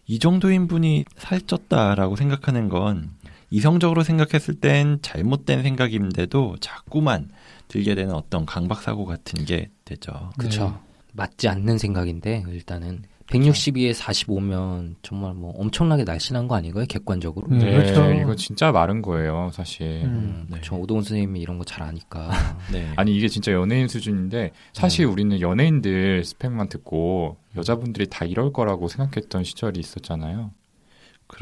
이 0.08 0.20
정도인 0.20 0.68
분이 0.68 1.06
살쪘다라고 1.18 2.16
생각하는 2.18 2.70
건 2.70 3.12
이성적으로 3.50 4.04
생각했을 4.04 4.56
땐 4.56 5.00
잘못된 5.02 5.64
생각인데도 5.64 6.58
자꾸만 6.60 7.30
들게 7.68 7.94
되는 7.96 8.14
어떤 8.14 8.46
강박 8.46 8.82
사고 8.82 9.06
같은 9.06 9.46
게 9.46 9.70
되죠. 9.86 10.32
그쵸. 10.38 10.80
맞지 11.14 11.48
않는 11.50 11.78
생각인데 11.78 12.44
일단은 12.50 13.04
162에 13.28 13.94
45면 13.94 14.96
정말 15.02 15.34
뭐 15.34 15.52
엄청나게 15.58 16.04
날씬한 16.04 16.48
거 16.48 16.56
아닌가요? 16.56 16.86
객관적으로. 16.88 17.48
네, 17.50 17.58
네, 17.58 17.72
그렇죠. 17.72 18.12
이거 18.14 18.36
진짜 18.36 18.72
마른 18.72 19.02
거예요, 19.02 19.50
사실. 19.54 20.04
음. 20.06 20.46
네. 20.50 20.58
저 20.62 20.76
오동훈 20.76 21.04
선생님이 21.04 21.40
이런 21.42 21.58
거 21.58 21.66
잘 21.66 21.82
아니까. 21.84 22.30
네. 22.72 22.88
아니 22.96 23.16
이게 23.16 23.28
진짜 23.28 23.52
연예인 23.52 23.88
수준인데 23.88 24.52
사실 24.74 25.06
우리는 25.06 25.42
연예인들 25.42 26.24
스펙만 26.24 26.70
듣고 26.70 27.38
여자분들이 27.58 28.08
다 28.08 28.26
이럴 28.26 28.54
거라고 28.54 28.88
생각했던 28.88 29.44
시절이 29.44 29.80
있었잖아요. 29.80 30.52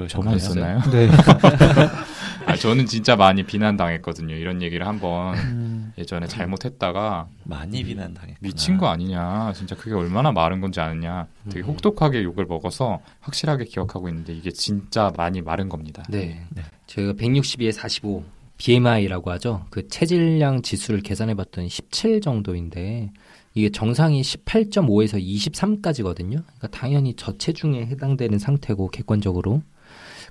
저만 0.07 0.33
그러셨나요? 0.37 0.77
있었나요? 0.79 0.91
네. 0.91 1.09
아, 2.45 2.55
저는 2.55 2.85
진짜 2.85 3.15
많이 3.15 3.43
비난당했거든요. 3.43 4.35
이런 4.35 4.61
얘기를 4.61 4.85
한번 4.85 5.35
음, 5.37 5.93
예전에 5.97 6.27
잘못했다가 6.27 7.27
많이 7.43 7.83
비난당했구나. 7.83 8.37
미친 8.41 8.77
거 8.77 8.87
아니냐. 8.87 9.53
진짜 9.55 9.75
그게 9.75 9.93
얼마나 9.95 10.31
마른 10.31 10.59
건지 10.59 10.79
아느냐. 10.79 11.27
되게 11.49 11.65
음. 11.65 11.69
혹독하게 11.69 12.23
욕을 12.23 12.45
먹어서 12.45 12.99
확실하게 13.21 13.65
기억하고 13.65 14.09
있는데 14.09 14.33
이게 14.33 14.51
진짜 14.51 15.11
많이 15.15 15.41
마른 15.41 15.69
겁니다. 15.69 16.03
네. 16.09 16.45
네. 16.49 16.63
저희가 16.87 17.13
162에 17.13 17.71
45 17.71 18.23
BMI라고 18.57 19.31
하죠. 19.31 19.65
그 19.69 19.87
체질량 19.87 20.61
지수를 20.61 21.01
계산해 21.01 21.33
봤더니 21.35 21.69
17 21.69 22.21
정도인데 22.21 23.11
이게 23.55 23.69
정상이 23.69 24.21
18.5에서 24.21 25.21
23까지거든요. 25.21 26.43
그러니까 26.43 26.67
당연히 26.71 27.13
저체중에 27.15 27.85
해당되는 27.85 28.39
상태고 28.39 28.89
객관적으로. 28.89 29.61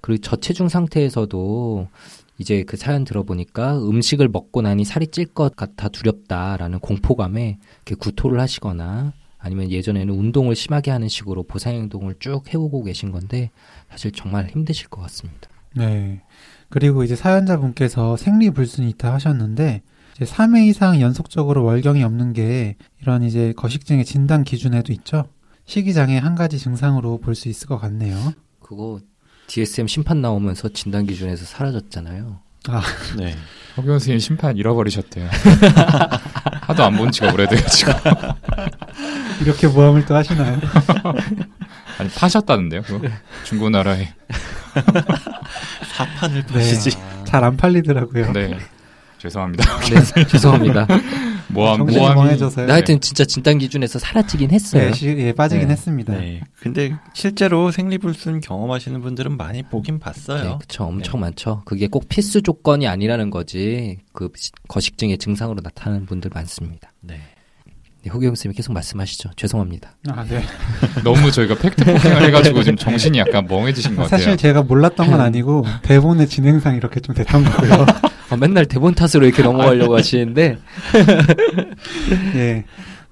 그리고 0.03 0.21
저체중 0.21 0.69
상태에서도 0.69 1.89
이제 2.39 2.65
그 2.65 2.77
사연 2.77 3.05
들어보니까 3.05 3.79
음식을 3.79 4.29
먹고 4.29 4.61
나니 4.63 4.85
살이 4.85 5.07
찔 5.07 5.27
것 5.27 5.57
같아 5.57 5.89
두렵다라는 5.89 6.81
공포감에 6.81 7.59
이렇게 7.87 7.95
구토를 7.95 8.41
하시거나 8.41 9.13
아니면 9.39 9.71
예전에는 9.71 10.13
운동을 10.13 10.55
심하게 10.55 10.91
하는 10.91 11.09
식으로 11.09 11.45
보상 11.45 11.73
행동을 11.75 12.17
쭉 12.21 12.43
해오고 12.53 12.83
계신 12.85 13.11
건데 13.13 13.51
사실 13.91 14.13
정말 14.13 14.49
힘드실 14.49 14.89
것 14.89 15.01
같습니다. 15.03 15.49
네. 15.75 16.21
그리고 16.69 17.03
이제 17.05 17.17
사연자분께서 17.17 18.17
생리 18.17 18.51
불순이 18.51 18.89
있다 18.91 19.13
하셨는데 19.15 19.83
이제 20.17 20.25
3회 20.25 20.67
이상 20.67 21.01
연속적으로 21.01 21.65
월경이 21.65 22.03
없는 22.03 22.33
게 22.35 22.77
이런 23.01 23.23
이제 23.23 23.53
거식증의 23.57 24.05
진단 24.05 24.45
기준에도 24.45 24.93
있죠. 24.93 25.25
식이장애 25.67 26.19
한 26.19 26.35
가지 26.35 26.59
증상으로 26.59 27.19
볼 27.19 27.35
수 27.35 27.49
있을 27.49 27.69
것 27.69 27.79
같네요. 27.79 28.17
그거 28.61 29.01
DSM 29.53 29.87
심판 29.87 30.23
나오면서 30.23 30.71
진단 30.71 31.05
기준에서 31.07 31.45
사라졌잖아요. 31.45 32.41
네. 33.19 33.37
허경 33.77 33.93
선생님 33.99 34.19
심판 34.19 34.57
잃어버리셨대요. 34.57 35.29
하도 36.63 36.85
안 36.85 36.97
본 36.97 37.13
지가 37.13 37.31
오래돼가지고. 37.35 37.93
이렇게 39.45 39.67
모함을 39.67 40.07
또 40.07 40.15
하시나요? 40.17 40.59
아니, 41.99 42.09
파셨다는데요, 42.17 42.81
그거? 42.83 43.07
중고나라에. 43.45 44.15
사판을 45.97 46.47
네. 46.47 46.53
파시지. 46.55 46.97
잘안 47.27 47.59
팔리더라고요. 47.59 48.33
네. 48.33 48.57
죄송합니다. 49.19 49.65
네, 49.81 50.25
죄송합니다. 50.29 50.87
모함. 51.53 51.87
멍해져서요. 51.87 52.67
나 52.67 52.75
하여튼 52.75 53.01
진짜 53.01 53.25
진단 53.25 53.59
기준에서 53.59 53.99
사라지긴 53.99 54.51
했어요. 54.51 54.87
네, 54.87 54.93
시, 54.93 55.07
예, 55.09 55.33
빠지긴 55.33 55.69
네. 55.69 55.73
했습니다. 55.73 56.13
네. 56.15 56.41
근데 56.61 56.95
실제로 57.15 57.71
생리불순 57.71 58.41
경험하시는 58.41 59.01
분들은 59.01 59.37
많이 59.37 59.63
보긴 59.63 59.99
봤어요. 59.99 60.43
네, 60.45 60.57
그쵸. 60.61 60.85
엄청 60.85 61.21
많죠. 61.21 61.63
그게 61.65 61.87
꼭 61.87 62.09
필수 62.09 62.43
조건이 62.43 62.87
아니라는 62.89 63.31
거지. 63.31 63.99
그 64.13 64.31
시- 64.37 64.51
거식증의 64.69 65.19
증상으로 65.19 65.61
나타나는 65.63 66.07
분들 66.07 66.31
많습니다. 66.35 66.91
네. 67.01 67.21
네, 68.05 68.11
호경 68.11 68.35
쌤이 68.35 68.53
계속 68.55 68.73
말씀하시죠. 68.73 69.31
죄송합니다. 69.37 69.93
아, 70.09 70.25
네. 70.25 70.43
너무 71.05 71.31
저희가 71.31 71.55
팩트 71.57 71.85
폭행을 71.85 72.23
해가지고 72.25 72.65
지금 72.65 72.77
정신이 72.77 73.19
약간 73.19 73.47
멍해지신 73.47 73.95
것 73.95 74.03
같아요. 74.03 74.19
사실 74.19 74.37
제가 74.37 74.63
몰랐던 74.63 75.09
건 75.09 75.21
아니고 75.23 75.65
대본의 75.83 76.27
진행상 76.29 76.75
이렇게 76.75 76.99
좀 76.99 77.15
됐던 77.15 77.45
거고요. 77.45 77.87
어, 78.33 78.37
맨날 78.37 78.67
대본 78.67 78.95
탓으로 78.95 79.27
이렇게 79.27 79.43
넘어가려고 79.43 79.95
하시는데 79.97 80.59
예. 82.37 82.65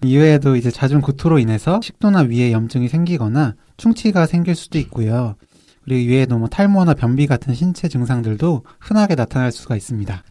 이외에도 0.02 0.56
이제 0.56 0.70
잦은 0.70 1.02
구토로 1.02 1.38
인해서 1.38 1.80
식도나 1.82 2.20
위에 2.22 2.52
염증이 2.52 2.88
생기거나 2.88 3.54
충치가 3.76 4.26
생길 4.26 4.54
수도 4.54 4.78
있고요. 4.78 5.36
그리고 5.84 6.00
이외에도 6.00 6.38
뭐 6.38 6.48
탈모나 6.48 6.94
변비 6.94 7.26
같은 7.26 7.54
신체 7.54 7.88
증상들도 7.88 8.64
흔하게 8.80 9.14
나타날 9.14 9.52
수가 9.52 9.76
있습니다. 9.76 10.22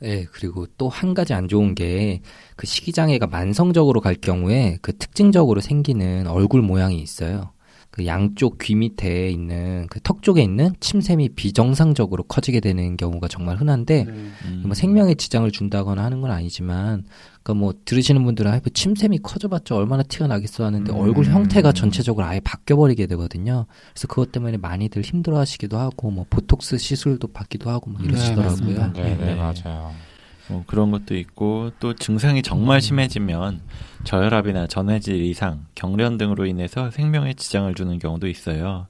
네, 0.00 0.26
그리고 0.32 0.66
또 0.76 0.88
한 0.88 1.14
가지 1.14 1.34
안 1.34 1.48
좋은 1.48 1.74
게 1.74 2.20
그 2.56 2.66
식이장애가 2.66 3.26
만성적으로 3.28 4.00
갈 4.00 4.14
경우에 4.14 4.78
그 4.82 4.96
특징적으로 4.96 5.60
생기는 5.60 6.26
얼굴 6.26 6.62
모양이 6.62 7.00
있어요. 7.00 7.52
그 7.96 8.04
양쪽 8.04 8.58
귀 8.58 8.74
밑에 8.74 9.30
있는 9.30 9.86
그 9.88 10.00
턱 10.00 10.22
쪽에 10.22 10.42
있는 10.42 10.74
침샘이 10.80 11.30
비정상적으로 11.30 12.22
커지게 12.24 12.60
되는 12.60 12.96
경우가 12.98 13.26
정말 13.28 13.56
흔한데 13.56 14.04
음. 14.06 14.62
뭐 14.66 14.74
생명에 14.74 15.14
지장을 15.14 15.50
준다거나 15.50 16.04
하는 16.04 16.20
건 16.20 16.30
아니지만 16.30 17.04
그러니까 17.42 17.54
뭐 17.54 17.72
들으시는 17.86 18.22
분들은 18.22 18.50
아이 18.50 18.58
뭐 18.58 18.70
침샘이 18.72 19.20
커져봤자 19.22 19.74
얼마나 19.74 20.02
티가 20.02 20.26
나겠어 20.26 20.64
하는데 20.64 20.92
음. 20.92 20.96
얼굴 20.98 21.24
형태가 21.24 21.72
전체적으로 21.72 22.26
아예 22.26 22.38
바뀌어버리게 22.40 23.06
되거든요. 23.06 23.66
그래서 23.94 24.06
그것 24.08 24.30
때문에 24.30 24.58
많이들 24.58 25.02
힘들어하시기도 25.02 25.78
하고 25.78 26.10
뭐 26.10 26.26
보톡스 26.28 26.76
시술도 26.78 27.28
받기도 27.28 27.70
하고 27.70 27.90
뭐 27.90 28.00
네, 28.02 28.08
이러시더라고요. 28.08 28.50
맞습니다. 28.50 28.92
네, 28.92 29.16
네, 29.16 29.16
네. 29.16 29.34
맞아요. 29.34 29.92
뭐 30.48 30.62
그런 30.66 30.90
것도 30.90 31.16
있고 31.16 31.72
또 31.80 31.94
증상이 31.94 32.42
정말 32.42 32.80
심해지면 32.80 33.60
저혈압이나 34.04 34.66
전해질 34.66 35.22
이상, 35.24 35.66
경련 35.74 36.18
등으로 36.18 36.46
인해서 36.46 36.90
생명에 36.90 37.34
지장을 37.34 37.72
주는 37.74 37.98
경우도 37.98 38.28
있어요. 38.28 38.86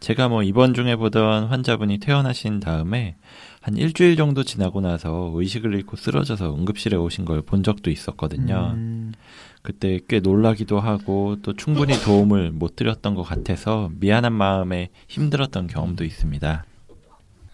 제가 0.00 0.28
뭐 0.28 0.42
입원 0.42 0.74
중에 0.74 0.96
보던 0.96 1.46
환자분이 1.46 1.98
퇴원하신 1.98 2.60
다음에 2.60 3.16
한 3.62 3.76
일주일 3.76 4.16
정도 4.16 4.42
지나고 4.44 4.80
나서 4.80 5.32
의식을 5.34 5.74
잃고 5.74 5.96
쓰러져서 5.96 6.54
응급실에 6.54 6.96
오신 6.96 7.24
걸 7.24 7.42
본 7.42 7.62
적도 7.62 7.90
있었거든요. 7.90 8.72
음, 8.74 9.12
그때 9.62 9.98
꽤 10.08 10.20
놀라기도 10.20 10.80
하고 10.80 11.36
또 11.42 11.54
충분히 11.54 11.94
도움을 11.94 12.52
못 12.52 12.76
드렸던 12.76 13.14
것 13.14 13.22
같아서 13.22 13.90
미안한 13.98 14.32
마음에 14.32 14.90
힘들었던 15.08 15.66
경험도 15.66 16.04
있습니다. 16.04 16.64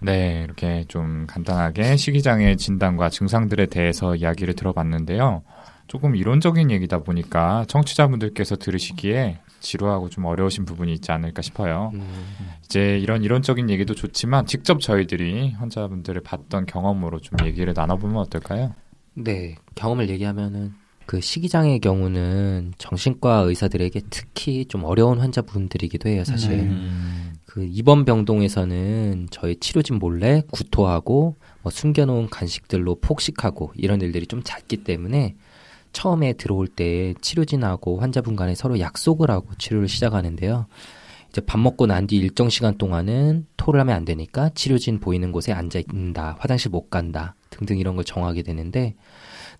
네, 0.02 0.42
이렇게 0.44 0.84
좀 0.88 1.26
간단하게 1.26 1.96
식이장애 1.96 2.56
진단과 2.56 3.08
증상들에 3.08 3.66
대해서 3.66 4.14
이야기를 4.14 4.54
들어봤는데요. 4.54 5.42
조금 5.86 6.16
이론적인 6.16 6.70
얘기다 6.70 7.00
보니까 7.00 7.64
청취자분들께서 7.68 8.56
들으시기에 8.56 9.38
지루하고 9.60 10.08
좀 10.08 10.24
어려우신 10.24 10.64
부분이 10.64 10.92
있지 10.94 11.12
않을까 11.12 11.42
싶어요. 11.42 11.90
음, 11.94 12.24
이제 12.64 12.98
이런 12.98 13.22
이론적인 13.22 13.68
얘기도 13.70 13.94
좋지만 13.94 14.46
직접 14.46 14.80
저희들이 14.80 15.52
환자분들을 15.52 16.22
봤던 16.22 16.66
경험으로 16.66 17.20
좀 17.20 17.46
얘기를 17.46 17.72
나눠보면 17.76 18.16
어떨까요? 18.16 18.74
네, 19.14 19.56
경험을 19.74 20.08
얘기하면은 20.08 20.72
그 21.04 21.20
식이장애의 21.20 21.80
경우는 21.80 22.72
정신과 22.78 23.40
의사들에게 23.40 24.00
특히 24.08 24.64
좀 24.64 24.84
어려운 24.84 25.20
환자분들이기도 25.20 26.08
해요, 26.08 26.24
사실. 26.24 26.56
네. 26.56 26.62
음, 26.62 27.21
그 27.52 27.68
입원 27.70 28.06
병동에서는 28.06 29.28
저희 29.30 29.56
치료진 29.56 29.96
몰래 29.98 30.42
구토하고 30.50 31.36
뭐 31.60 31.70
숨겨놓은 31.70 32.30
간식들로 32.30 32.94
폭식하고 33.02 33.72
이런 33.76 34.00
일들이 34.00 34.26
좀 34.26 34.42
잦기 34.42 34.84
때문에 34.84 35.34
처음에 35.92 36.32
들어올 36.32 36.66
때 36.66 37.12
치료진하고 37.20 38.00
환자분 38.00 38.36
간에 38.36 38.54
서로 38.54 38.80
약속을 38.80 39.30
하고 39.30 39.48
치료를 39.58 39.86
시작하는데요. 39.86 40.64
이제 41.28 41.42
밥 41.42 41.60
먹고 41.60 41.84
난 41.84 42.06
뒤 42.06 42.16
일정 42.16 42.48
시간 42.48 42.78
동안은 42.78 43.44
토를 43.58 43.80
하면 43.80 43.96
안 43.96 44.06
되니까 44.06 44.48
치료진 44.54 44.98
보이는 44.98 45.30
곳에 45.30 45.52
앉아 45.52 45.78
있는다, 45.78 46.36
화장실 46.38 46.70
못 46.70 46.88
간다 46.88 47.34
등등 47.50 47.76
이런 47.76 47.96
걸 47.96 48.06
정하게 48.06 48.40
되는데 48.40 48.94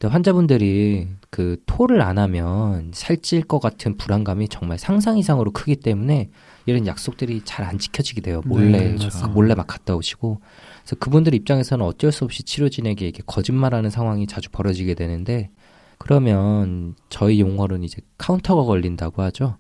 근데 0.02 0.10
환자분들이 0.14 1.06
그 1.30 1.62
토를 1.64 2.02
안 2.02 2.18
하면 2.18 2.90
살찔 2.92 3.44
것 3.44 3.60
같은 3.60 3.96
불안감이 3.96 4.48
정말 4.48 4.76
상상 4.76 5.16
이상으로 5.16 5.52
크기 5.52 5.76
때문에 5.76 6.28
이런 6.66 6.88
약속들이 6.88 7.42
잘 7.44 7.64
안 7.64 7.78
지켜지게 7.78 8.20
돼요. 8.20 8.42
몰래 8.44 8.96
네. 8.96 9.08
몰래 9.32 9.54
막 9.54 9.68
갔다 9.68 9.94
오시고 9.94 10.40
그래서 10.80 10.96
그분들 10.96 11.34
입장에서는 11.34 11.86
어쩔 11.86 12.10
수 12.10 12.24
없이 12.24 12.42
치료진에게 12.42 13.04
이렇게 13.04 13.22
거짓말하는 13.24 13.90
상황이 13.90 14.26
자주 14.26 14.50
벌어지게 14.50 14.94
되는데 14.94 15.50
그러면 15.98 16.96
저희 17.08 17.40
용어로는 17.40 17.84
이제 17.84 18.02
카운터가 18.18 18.64
걸린다고 18.64 19.22
하죠. 19.22 19.56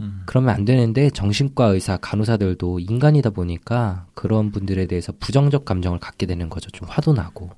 음. 0.00 0.24
그러면 0.26 0.52
안 0.52 0.64
되는데 0.64 1.10
정신과 1.10 1.66
의사, 1.66 1.96
간호사들도 1.96 2.80
인간이다 2.80 3.30
보니까 3.30 4.06
그런 4.14 4.50
분들에 4.50 4.86
대해서 4.86 5.12
부정적 5.20 5.64
감정을 5.64 6.00
갖게 6.00 6.26
되는 6.26 6.50
거죠. 6.50 6.70
좀 6.70 6.88
화도 6.88 7.12
나고. 7.12 7.50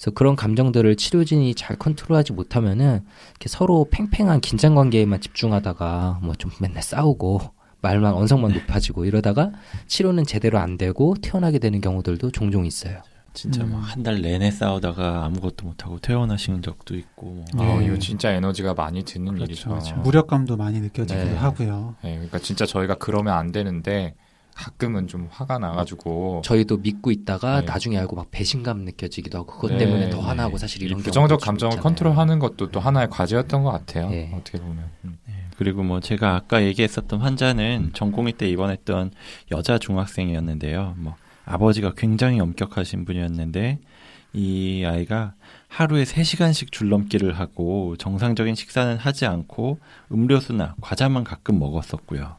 그래서 0.00 0.12
그런 0.12 0.34
감정들을 0.34 0.96
치료진이 0.96 1.54
잘 1.54 1.76
컨트롤하지 1.76 2.32
못하면은 2.32 3.04
이렇게 3.32 3.48
서로 3.48 3.86
팽팽한 3.90 4.40
긴장 4.40 4.74
관계에만 4.74 5.20
집중하다가 5.20 6.20
뭐 6.22 6.34
좀 6.38 6.50
맨날 6.58 6.82
싸우고 6.82 7.40
말만 7.82 8.14
언성만 8.14 8.52
높아지고 8.52 9.04
이러다가 9.04 9.50
치료는 9.88 10.24
제대로 10.24 10.58
안 10.58 10.78
되고 10.78 11.14
태어나게 11.20 11.58
되는 11.58 11.82
경우들도 11.82 12.30
종종 12.30 12.64
있어요. 12.64 13.02
진짜 13.34 13.62
음. 13.62 13.72
뭐한달 13.72 14.22
내내 14.22 14.50
싸우다가 14.50 15.24
아무것도 15.26 15.66
못하고 15.66 15.98
퇴원하신 15.98 16.62
적도 16.62 16.96
있고 16.96 17.26
뭐. 17.26 17.44
아, 17.58 17.78
네. 17.78 17.86
이거 17.86 17.98
진짜 17.98 18.32
에너지가 18.32 18.72
많이 18.74 19.04
드는 19.04 19.34
그렇죠, 19.34 19.44
일이죠. 19.44 19.68
그렇죠. 19.68 19.96
무력감도 19.96 20.56
많이 20.56 20.80
느껴지기도 20.80 21.28
네. 21.28 21.36
하고요. 21.36 21.96
네, 22.02 22.14
그러니까 22.14 22.38
진짜 22.38 22.64
저희가 22.64 22.94
그러면 22.94 23.34
안 23.34 23.52
되는데 23.52 24.14
가끔은 24.54 25.06
좀 25.06 25.28
화가 25.30 25.58
나가지고 25.58 26.42
저희도 26.44 26.78
믿고 26.78 27.10
있다가 27.10 27.60
네. 27.60 27.66
나중에 27.66 27.98
알고 27.98 28.16
막 28.16 28.30
배신감 28.30 28.80
느껴지기도 28.80 29.38
하고 29.38 29.54
그것 29.54 29.72
네, 29.72 29.78
때문에 29.78 30.10
더 30.10 30.18
네. 30.18 30.22
화나고 30.22 30.58
사실 30.58 30.82
이 30.82 30.86
이런 30.86 31.00
부정적 31.00 31.40
감정을 31.40 31.72
있잖아요. 31.74 31.82
컨트롤하는 31.82 32.38
것도 32.38 32.70
또 32.70 32.80
하나의 32.80 33.08
과제였던 33.10 33.62
것 33.62 33.70
같아요. 33.70 34.10
네. 34.10 34.30
어떻게 34.34 34.58
보면. 34.58 34.90
음. 35.04 35.18
그리고 35.56 35.82
뭐 35.82 36.00
제가 36.00 36.36
아까 36.36 36.64
얘기했었던 36.64 37.20
환자는 37.20 37.90
전공의 37.92 38.34
때 38.34 38.48
입원했던 38.48 39.10
여자 39.52 39.76
중학생이었는데요. 39.78 40.94
뭐 40.96 41.16
아버지가 41.44 41.92
굉장히 41.96 42.40
엄격하신 42.40 43.04
분이었는데 43.04 43.78
이 44.32 44.84
아이가 44.86 45.34
하루에 45.68 46.04
3시간씩 46.04 46.72
줄넘기를 46.72 47.38
하고 47.38 47.96
정상적인 47.98 48.54
식사는 48.54 48.96
하지 48.96 49.26
않고 49.26 49.78
음료수나 50.10 50.76
과자만 50.80 51.24
가끔 51.24 51.58
먹었었고요. 51.58 52.36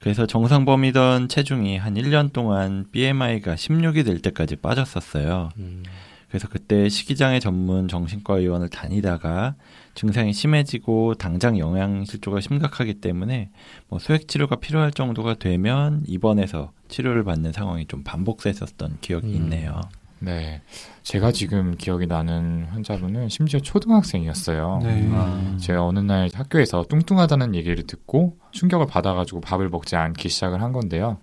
그래서 0.00 0.26
정상 0.26 0.64
범위던 0.64 1.28
체중이 1.28 1.76
한 1.76 1.94
1년 1.94 2.32
동안 2.32 2.86
BMI가 2.92 3.54
16이 3.54 4.04
될 4.04 4.20
때까지 4.20 4.56
빠졌었어요. 4.56 5.50
음, 5.58 5.82
그래서 6.28 6.46
그때 6.48 6.88
식이장애 6.88 7.40
전문 7.40 7.88
정신과 7.88 8.38
의원을 8.38 8.68
다니다가 8.68 9.54
증상이 9.94 10.32
심해지고 10.32 11.14
당장 11.14 11.58
영양실조가 11.58 12.40
심각하기 12.40 12.94
때문에 12.94 13.50
뭐 13.88 13.98
소액 13.98 14.28
치료가 14.28 14.56
필요할 14.56 14.92
정도가 14.92 15.34
되면 15.34 16.04
입원해서 16.06 16.72
치료를 16.88 17.24
받는 17.24 17.52
상황이 17.52 17.86
좀 17.86 18.04
반복됐었던 18.04 18.98
기억이 19.00 19.28
음. 19.28 19.34
있네요. 19.34 19.80
네. 20.20 20.60
제가 21.02 21.32
지금 21.32 21.76
기억이 21.76 22.06
나는 22.06 22.64
환자분은 22.70 23.28
심지어 23.28 23.60
초등학생이었어요. 23.60 24.80
네. 24.82 25.08
아. 25.12 25.56
제가 25.60 25.84
어느 25.84 25.98
날 26.00 26.28
학교에서 26.32 26.84
뚱뚱하다는 26.88 27.54
얘기를 27.54 27.86
듣고 27.86 28.36
충격을 28.50 28.86
받아가지고 28.86 29.40
밥을 29.40 29.68
먹지 29.68 29.96
않기 29.96 30.28
시작을 30.28 30.62
한 30.62 30.72
건데요. 30.72 31.18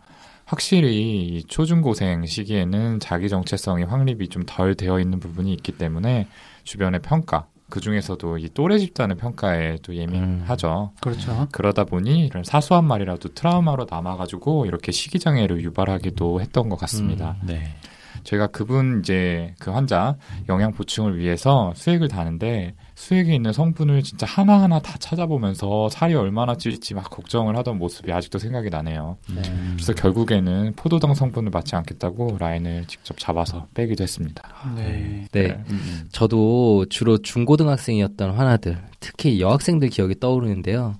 확실히 0.46 1.38
이 1.38 1.44
초중고생 1.46 2.26
시기에는 2.26 3.00
자기 3.00 3.30
정체성이 3.30 3.84
확립이 3.84 4.28
좀 4.30 4.44
덜 4.46 4.76
되어 4.76 5.00
있는 5.00 5.20
부분이 5.20 5.52
있기 5.54 5.72
때문에 5.72 6.28
주변의 6.64 7.02
평가, 7.02 7.48
그 7.70 7.80
중에서도 7.80 8.38
이 8.38 8.50
또래 8.54 8.78
집단의 8.78 9.18
평가에 9.18 9.78
또 9.82 9.96
예민하죠. 9.96 10.92
그렇죠. 11.02 11.48
그러다 11.52 11.86
보니 11.86 12.28
이런 12.28 12.44
사소한 12.44 12.86
말이라도 12.86 13.34
트라우마로 13.34 13.88
남아가지고 13.90 14.68
이렇게 14.68 14.92
식이장애를 14.92 15.62
유발하기도 15.64 16.42
했던 16.42 16.70
것 16.70 16.76
같습니다. 16.78 17.38
네. 17.44 17.76
저희가 18.26 18.48
그분 18.48 19.00
이제 19.00 19.54
그 19.60 19.72
환자 19.72 20.18
영양 20.50 20.74
보충을 20.74 21.18
위해서 21.18 21.72
수액을 21.76 22.10
다는데 22.10 22.76
수액에 22.96 23.34
있는 23.34 23.54
성분을 23.54 24.04
진짜 24.04 24.26
하나하나 24.26 24.80
다 24.80 24.98
찾아보면서 24.98 25.90
살이 25.90 26.16
얼마나 26.16 26.56
찔지 26.56 26.96
막 26.96 27.10
걱정을 27.10 27.56
하던 27.58 27.78
모습이 27.78 28.12
아직도 28.12 28.40
생각이 28.40 28.70
나네요. 28.70 29.18
네. 29.34 29.42
그래서 29.74 29.94
결국에는 29.94 30.74
포도당 30.76 31.14
성분을 31.14 31.52
맞지 31.52 31.76
않겠다고 31.76 32.38
라인을 32.40 32.86
직접 32.88 33.18
잡아서 33.18 33.68
빼기도 33.74 34.04
했습니다. 34.04 34.42
네. 34.76 35.28
네. 35.32 35.48
네. 35.48 35.64
음, 35.70 36.08
저도 36.12 36.86
주로 36.90 37.18
중고등학생이었던 37.18 38.32
환아들, 38.32 38.78
특히 39.00 39.40
여학생들 39.40 39.90
기억이 39.90 40.20
떠오르는데요. 40.20 40.96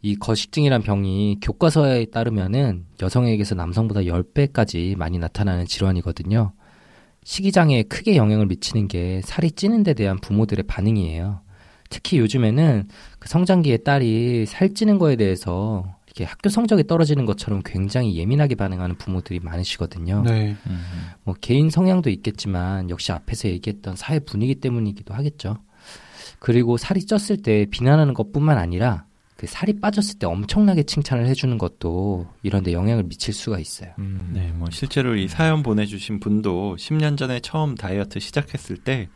이 0.00 0.14
거식증이란 0.16 0.82
병이 0.82 1.38
교과서에 1.42 2.06
따르면은 2.06 2.86
여성에게서 3.02 3.54
남성보다 3.56 4.02
10배까지 4.02 4.96
많이 4.96 5.18
나타나는 5.18 5.66
질환이거든요. 5.66 6.52
식이장애에 7.28 7.82
크게 7.82 8.16
영향을 8.16 8.46
미치는 8.46 8.88
게 8.88 9.20
살이 9.22 9.50
찌는 9.50 9.82
데 9.82 9.92
대한 9.92 10.18
부모들의 10.18 10.64
반응이에요. 10.66 11.42
특히 11.90 12.18
요즘에는 12.18 12.88
그 13.18 13.28
성장기에 13.28 13.78
딸이 13.78 14.46
살찌는 14.46 14.98
거에 14.98 15.16
대해서 15.16 15.84
이렇게 16.06 16.24
학교 16.24 16.48
성적이 16.48 16.86
떨어지는 16.86 17.26
것처럼 17.26 17.60
굉장히 17.66 18.16
예민하게 18.16 18.54
반응하는 18.54 18.96
부모들이 18.96 19.40
많으시거든요. 19.40 20.22
네. 20.22 20.56
음, 20.66 20.84
뭐 21.24 21.34
개인 21.38 21.68
성향도 21.68 22.08
있겠지만 22.08 22.88
역시 22.88 23.12
앞에서 23.12 23.48
얘기했던 23.48 23.94
사회 23.94 24.20
분위기 24.20 24.54
때문이기도 24.54 25.12
하겠죠. 25.12 25.58
그리고 26.38 26.78
살이 26.78 27.00
쪘을 27.00 27.44
때 27.44 27.66
비난하는 27.70 28.14
것뿐만 28.14 28.56
아니라 28.56 29.04
그 29.38 29.46
살이 29.46 29.78
빠졌을 29.78 30.18
때 30.18 30.26
엄청나게 30.26 30.82
칭찬을 30.82 31.28
해주는 31.28 31.58
것도 31.58 32.26
이런데 32.42 32.72
영향을 32.72 33.04
미칠 33.04 33.32
수가 33.32 33.60
있어요. 33.60 33.92
음. 34.00 34.32
네, 34.34 34.50
뭐 34.52 34.66
실제로 34.72 35.14
이 35.14 35.28
사연 35.28 35.62
보내주신 35.62 36.18
분도 36.18 36.74
10년 36.76 37.16
전에 37.16 37.38
처음 37.38 37.76
다이어트 37.76 38.18
시작했을 38.18 38.78
때 38.78 39.08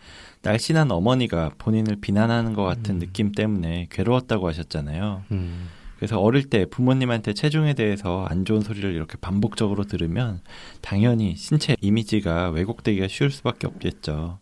날씬한 0.43 0.93
어머니가 0.93 1.51
본인을 1.59 1.97
비난하는 2.01 2.53
것 2.53 2.63
같은 2.63 2.95
음. 2.95 2.99
느낌 3.01 3.33
때문에 3.33 3.89
괴로웠다고 3.91 4.47
하셨잖아요. 4.47 5.25
음, 5.33 5.69
그래서 5.97 6.21
어릴 6.21 6.49
때 6.49 6.67
부모님한테 6.67 7.35
체중에 7.35 7.75
대해서 7.75 8.25
안 8.25 8.45
좋은 8.45 8.61
소리를 8.61 8.95
이렇게 8.95 9.17
반복적으로 9.21 9.83
들으면 9.83 10.41
당연히 10.83 11.35
신체 11.35 11.75
이미지가 11.81 12.51
왜곡되기가 12.51 13.09
쉬울 13.09 13.33
수밖에 13.33 13.67
없겠죠. 13.67 14.39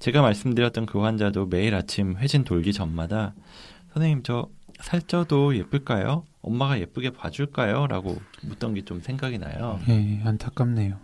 제가 0.00 0.20
말씀드렸던 0.20 0.86
그 0.86 0.98
환자도 0.98 1.46
매일 1.46 1.76
아침 1.76 2.16
회진 2.16 2.42
돌기 2.42 2.72
전마다 2.72 3.34
선생님 3.92 4.22
저 4.24 4.48
살쪄도 4.82 5.56
예쁠까요? 5.56 6.24
엄마가 6.42 6.78
예쁘게 6.80 7.10
봐줄까요? 7.10 7.86
라고 7.86 8.20
묻던 8.42 8.74
게 8.74 8.82
좀 8.84 9.00
생각이 9.00 9.38
나요. 9.38 9.78
예, 9.88 10.20
안타깝네요. 10.24 10.96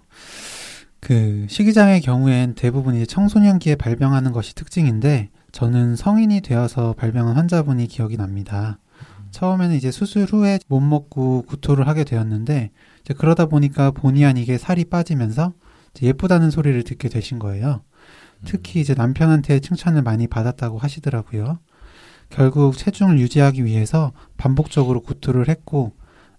그 1.01 1.47
식이장의 1.49 2.01
경우엔 2.01 2.55
대부분 2.57 2.97
이제 2.97 3.07
청소년기에 3.07 3.77
발병하는 3.77 4.33
것이 4.33 4.55
특징인데 4.55 5.31
저는 5.53 5.95
성인이 5.97 6.41
되어서 6.41 6.93
발병한 6.95 7.37
환자분이 7.37 7.87
기억이 7.87 8.17
납니다. 8.17 8.79
처음에는 9.31 9.77
이제 9.77 9.91
수술 9.93 10.25
후에 10.25 10.59
못 10.67 10.81
먹고 10.81 11.43
구토를 11.43 11.87
하게 11.87 12.03
되었는데 12.03 12.71
이제 13.03 13.15
그러다 13.15 13.47
보니까 13.47 13.91
본의 13.93 14.25
아니게 14.25 14.59
살이 14.59 14.85
빠지면서 14.85 15.53
예쁘다는 16.03 16.51
소리를 16.51 16.83
듣게 16.83 17.09
되신 17.09 17.39
거예요. 17.39 17.83
특히 18.45 18.81
이제 18.81 18.95
남편한테 18.95 19.61
칭찬을 19.61 20.03
많이 20.03 20.27
받았다고 20.27 20.79
하시더라고요. 20.79 21.59
결국 22.31 22.77
체중을 22.77 23.19
유지하기 23.19 23.65
위해서 23.65 24.13
반복적으로 24.37 25.01
구토를 25.01 25.49
했고 25.49 25.93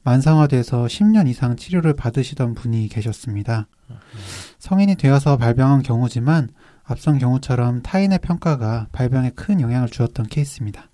만성화돼서 0.03 0.85
10년 0.85 1.27
이상 1.27 1.55
치료를 1.55 1.95
받으시던 1.95 2.55
분이 2.55 2.87
계셨습니다. 2.89 3.67
성인이 4.59 4.95
되어서 4.95 5.37
발병한 5.37 5.83
경우지만 5.83 6.49
앞선 6.83 7.17
경우처럼 7.17 7.81
타인의 7.81 8.19
평가가 8.19 8.87
발병에 8.91 9.31
큰 9.31 9.61
영향을 9.61 9.89
주었던 9.89 10.27
케이스입니다. 10.27 10.89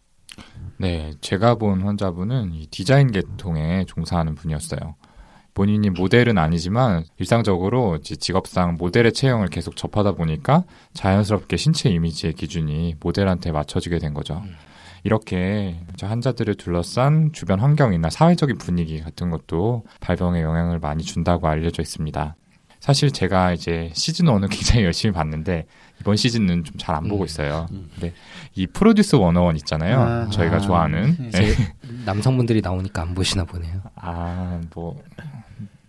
네, 0.77 1.13
제가 1.21 1.55
본 1.55 1.81
환자분은 1.81 2.53
이 2.53 2.67
디자인 2.67 3.11
계통에 3.11 3.85
종사하는 3.85 4.35
분이었어요. 4.35 4.95
본인이 5.53 5.89
모델은 5.89 6.37
아니지만 6.37 7.05
일상적으로 7.17 7.99
직업상 8.01 8.75
모델의 8.75 9.13
체형을 9.13 9.47
계속 9.47 9.77
접하다 9.77 10.15
보니까 10.15 10.65
자연스럽게 10.93 11.55
신체 11.55 11.89
이미지의 11.89 12.33
기준이 12.33 12.95
모델한테 12.99 13.53
맞춰지게 13.53 13.99
된 13.99 14.13
거죠. 14.13 14.43
이렇게 15.05 15.79
저 15.97 16.07
환자들을 16.07 16.55
둘러싼 16.55 17.31
주변 17.31 17.59
환경이나 17.59 18.09
사회적인 18.09 18.57
분위기 18.57 19.01
같은 19.01 19.29
것도 19.29 19.83
발병에 19.99 20.41
영향을 20.41 20.79
많이 20.79 21.03
준다고 21.03 21.47
알려져 21.47 21.83
있습니다. 21.83 22.35
사실 22.79 23.11
제가 23.11 23.53
이제 23.53 23.91
시즌 23.93 24.25
1을 24.25 24.49
굉장히 24.53 24.83
열심히 24.83 25.13
봤는데 25.13 25.67
이번 26.01 26.15
시즌은 26.15 26.63
좀 26.63 26.77
잘 26.79 26.95
안 26.95 27.07
보고 27.07 27.23
음. 27.23 27.25
있어요. 27.25 27.67
음. 27.71 27.87
근데 27.93 28.13
이 28.55 28.65
프로듀스 28.65 29.17
101 29.19 29.55
있잖아요. 29.57 30.01
아, 30.01 30.27
저희가 30.31 30.55
아, 30.55 30.59
좋아하는 30.59 31.15
네. 31.19 31.29
네. 31.29 31.53
남성분들이 32.05 32.61
나오니까 32.61 33.03
안 33.03 33.13
보시나 33.13 33.43
보네요. 33.43 33.81
아, 33.95 34.59
뭐, 34.73 34.99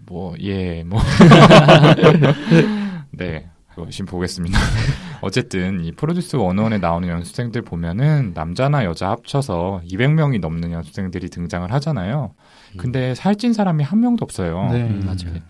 뭐, 0.04 0.34
예, 0.42 0.84
뭐. 0.84 1.00
네, 3.12 3.48
열심히 3.84 4.08
보겠습니다. 4.10 4.58
어쨌든, 5.22 5.84
이 5.84 5.92
프로듀스 5.92 6.36
원원에 6.36 6.78
나오는 6.78 7.08
연수생들 7.08 7.62
보면은, 7.62 8.32
남자나 8.34 8.84
여자 8.84 9.10
합쳐서 9.10 9.82
200명이 9.90 10.40
넘는 10.40 10.72
연수생들이 10.72 11.28
등장을 11.30 11.70
하잖아요. 11.72 12.34
근데 12.76 13.14
살찐 13.14 13.52
사람이 13.52 13.82
한 13.84 14.00
명도 14.00 14.24
없어요. 14.24 14.68
네. 14.72 14.82
음, 14.82 15.02
맞아요. 15.04 15.40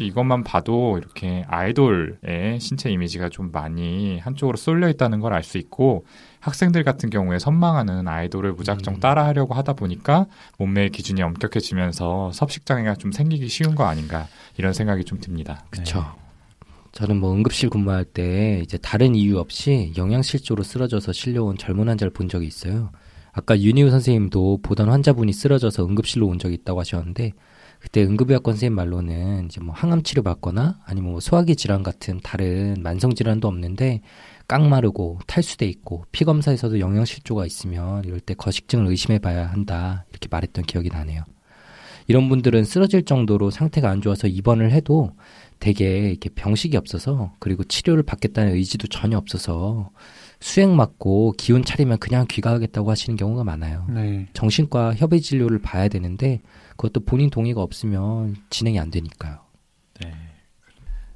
이것만 0.00 0.44
봐도 0.44 0.98
이렇게 0.98 1.44
아이돌의 1.48 2.60
신체 2.60 2.90
이미지가 2.90 3.30
좀 3.30 3.50
많이 3.52 4.18
한쪽으로 4.18 4.58
쏠려 4.58 4.86
있다는 4.90 5.18
걸 5.20 5.32
알 5.32 5.42
수 5.42 5.56
있고 5.56 6.04
학생들 6.40 6.84
같은 6.84 7.08
경우에 7.08 7.38
선망하는 7.38 8.06
아이돌을 8.06 8.52
무작정 8.52 8.96
음. 8.96 9.00
따라하려고 9.00 9.54
하다 9.54 9.72
보니까 9.72 10.26
몸매의 10.58 10.90
기준이 10.90 11.22
엄격해지면서 11.22 12.32
섭식 12.32 12.66
장애가 12.66 12.96
좀 12.96 13.12
생기기 13.12 13.48
쉬운 13.48 13.74
거 13.74 13.84
아닌가 13.86 14.26
이런 14.58 14.74
생각이 14.74 15.04
좀 15.04 15.20
듭니다. 15.20 15.64
그쵸. 15.70 16.04
저는 16.98 17.20
뭐 17.20 17.32
응급실 17.32 17.70
근무할 17.70 18.04
때 18.04 18.60
이제 18.64 18.76
다른 18.76 19.14
이유 19.14 19.38
없이 19.38 19.92
영양실조로 19.96 20.64
쓰러져서 20.64 21.12
실려온 21.12 21.56
젊은 21.56 21.86
환자를 21.86 22.12
본 22.12 22.28
적이 22.28 22.48
있어요. 22.48 22.90
아까 23.30 23.56
윤희우 23.56 23.88
선생님도 23.88 24.62
보던 24.64 24.88
환자분이 24.88 25.32
쓰러져서 25.32 25.86
응급실로 25.86 26.26
온 26.26 26.40
적이 26.40 26.54
있다고 26.54 26.80
하셨는데 26.80 27.34
그때 27.78 28.02
응급의학과 28.02 28.50
선생님 28.50 28.74
말로는 28.74 29.44
이제 29.44 29.60
뭐 29.60 29.72
항암 29.76 30.02
치료 30.02 30.24
받거나 30.24 30.80
아니면 30.86 31.12
뭐 31.12 31.20
소화기 31.20 31.54
질환 31.54 31.84
같은 31.84 32.18
다른 32.20 32.74
만성 32.82 33.14
질환도 33.14 33.46
없는데 33.46 34.00
깡마르고 34.48 35.20
탈수돼 35.28 35.66
있고 35.66 36.04
피 36.10 36.24
검사에서도 36.24 36.80
영양 36.80 37.04
실조가 37.04 37.46
있으면 37.46 38.02
이럴 38.06 38.18
때 38.18 38.34
거식증을 38.34 38.88
의심해 38.88 39.20
봐야 39.20 39.46
한다. 39.46 40.04
이렇게 40.10 40.26
말했던 40.28 40.64
기억이 40.64 40.88
나네요. 40.88 41.22
이런 42.08 42.28
분들은 42.30 42.64
쓰러질 42.64 43.04
정도로 43.04 43.50
상태가 43.50 43.90
안 43.90 44.00
좋아서 44.00 44.26
입원을 44.26 44.72
해도 44.72 45.12
되게 45.60 46.10
이렇게 46.10 46.30
병식이 46.30 46.76
없어서 46.76 47.32
그리고 47.38 47.64
치료를 47.64 48.02
받겠다는 48.02 48.54
의지도 48.54 48.86
전혀 48.88 49.18
없어서 49.18 49.90
수액 50.40 50.70
맞고 50.70 51.34
기운 51.36 51.64
차리면 51.64 51.98
그냥 51.98 52.26
귀가하겠다고 52.28 52.90
하시는 52.90 53.16
경우가 53.16 53.44
많아요. 53.44 53.86
네. 53.88 54.28
정신과 54.34 54.94
협의 54.94 55.20
진료를 55.20 55.60
봐야 55.60 55.88
되는데 55.88 56.40
그것도 56.76 57.00
본인 57.00 57.28
동의가 57.30 57.60
없으면 57.60 58.36
진행이 58.50 58.78
안 58.78 58.90
되니까요. 58.90 59.40
네. 60.00 60.12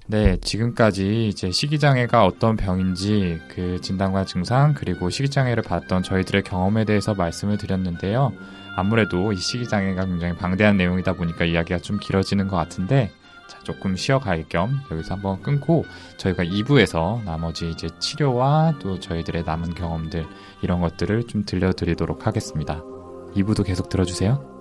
네, 0.09 0.37
지금까지 0.41 1.29
이제 1.29 1.53
식이장애가 1.53 2.27
어떤 2.27 2.57
병인지 2.57 3.39
그 3.49 3.81
진단과 3.81 4.25
증상 4.25 4.75
그리고 4.75 5.09
식이장애를 5.09 5.63
받았던 5.63 6.03
저희들의 6.03 6.43
경험에 6.43 6.85
대해서 6.85 7.15
말씀을 7.15 7.57
드렸는데요. 7.57 8.33
아무래도 8.77 9.33
이 9.33 9.37
식이장애가 9.37 10.07
굉장히 10.07 10.37
방대한 10.37 10.77
내용이다 10.77 11.13
보니까 11.13 11.45
이야기가 11.45 11.79
좀 11.79 11.99
길어지는 12.01 12.49
것 12.49 12.57
같은데 12.57 13.13
자, 13.53 13.59
조금 13.65 13.97
쉬어갈 13.97 14.49
겸 14.49 14.81
여기서 14.91 15.15
한번 15.15 15.43
끊고 15.43 15.85
저희가 16.17 16.43
2부에서 16.43 17.23
나머지 17.25 17.69
이제 17.69 17.87
치료와 17.99 18.79
또 18.81 18.99
저희들의 18.99 19.43
남은 19.45 19.75
경험들 19.75 20.27
이런 20.63 20.81
것들을 20.81 21.27
좀 21.27 21.45
들려드리도록 21.45 22.27
하겠습니다. 22.27 22.83
2부도 23.37 23.63
계속 23.67 23.91
들어주세요. 23.91 24.52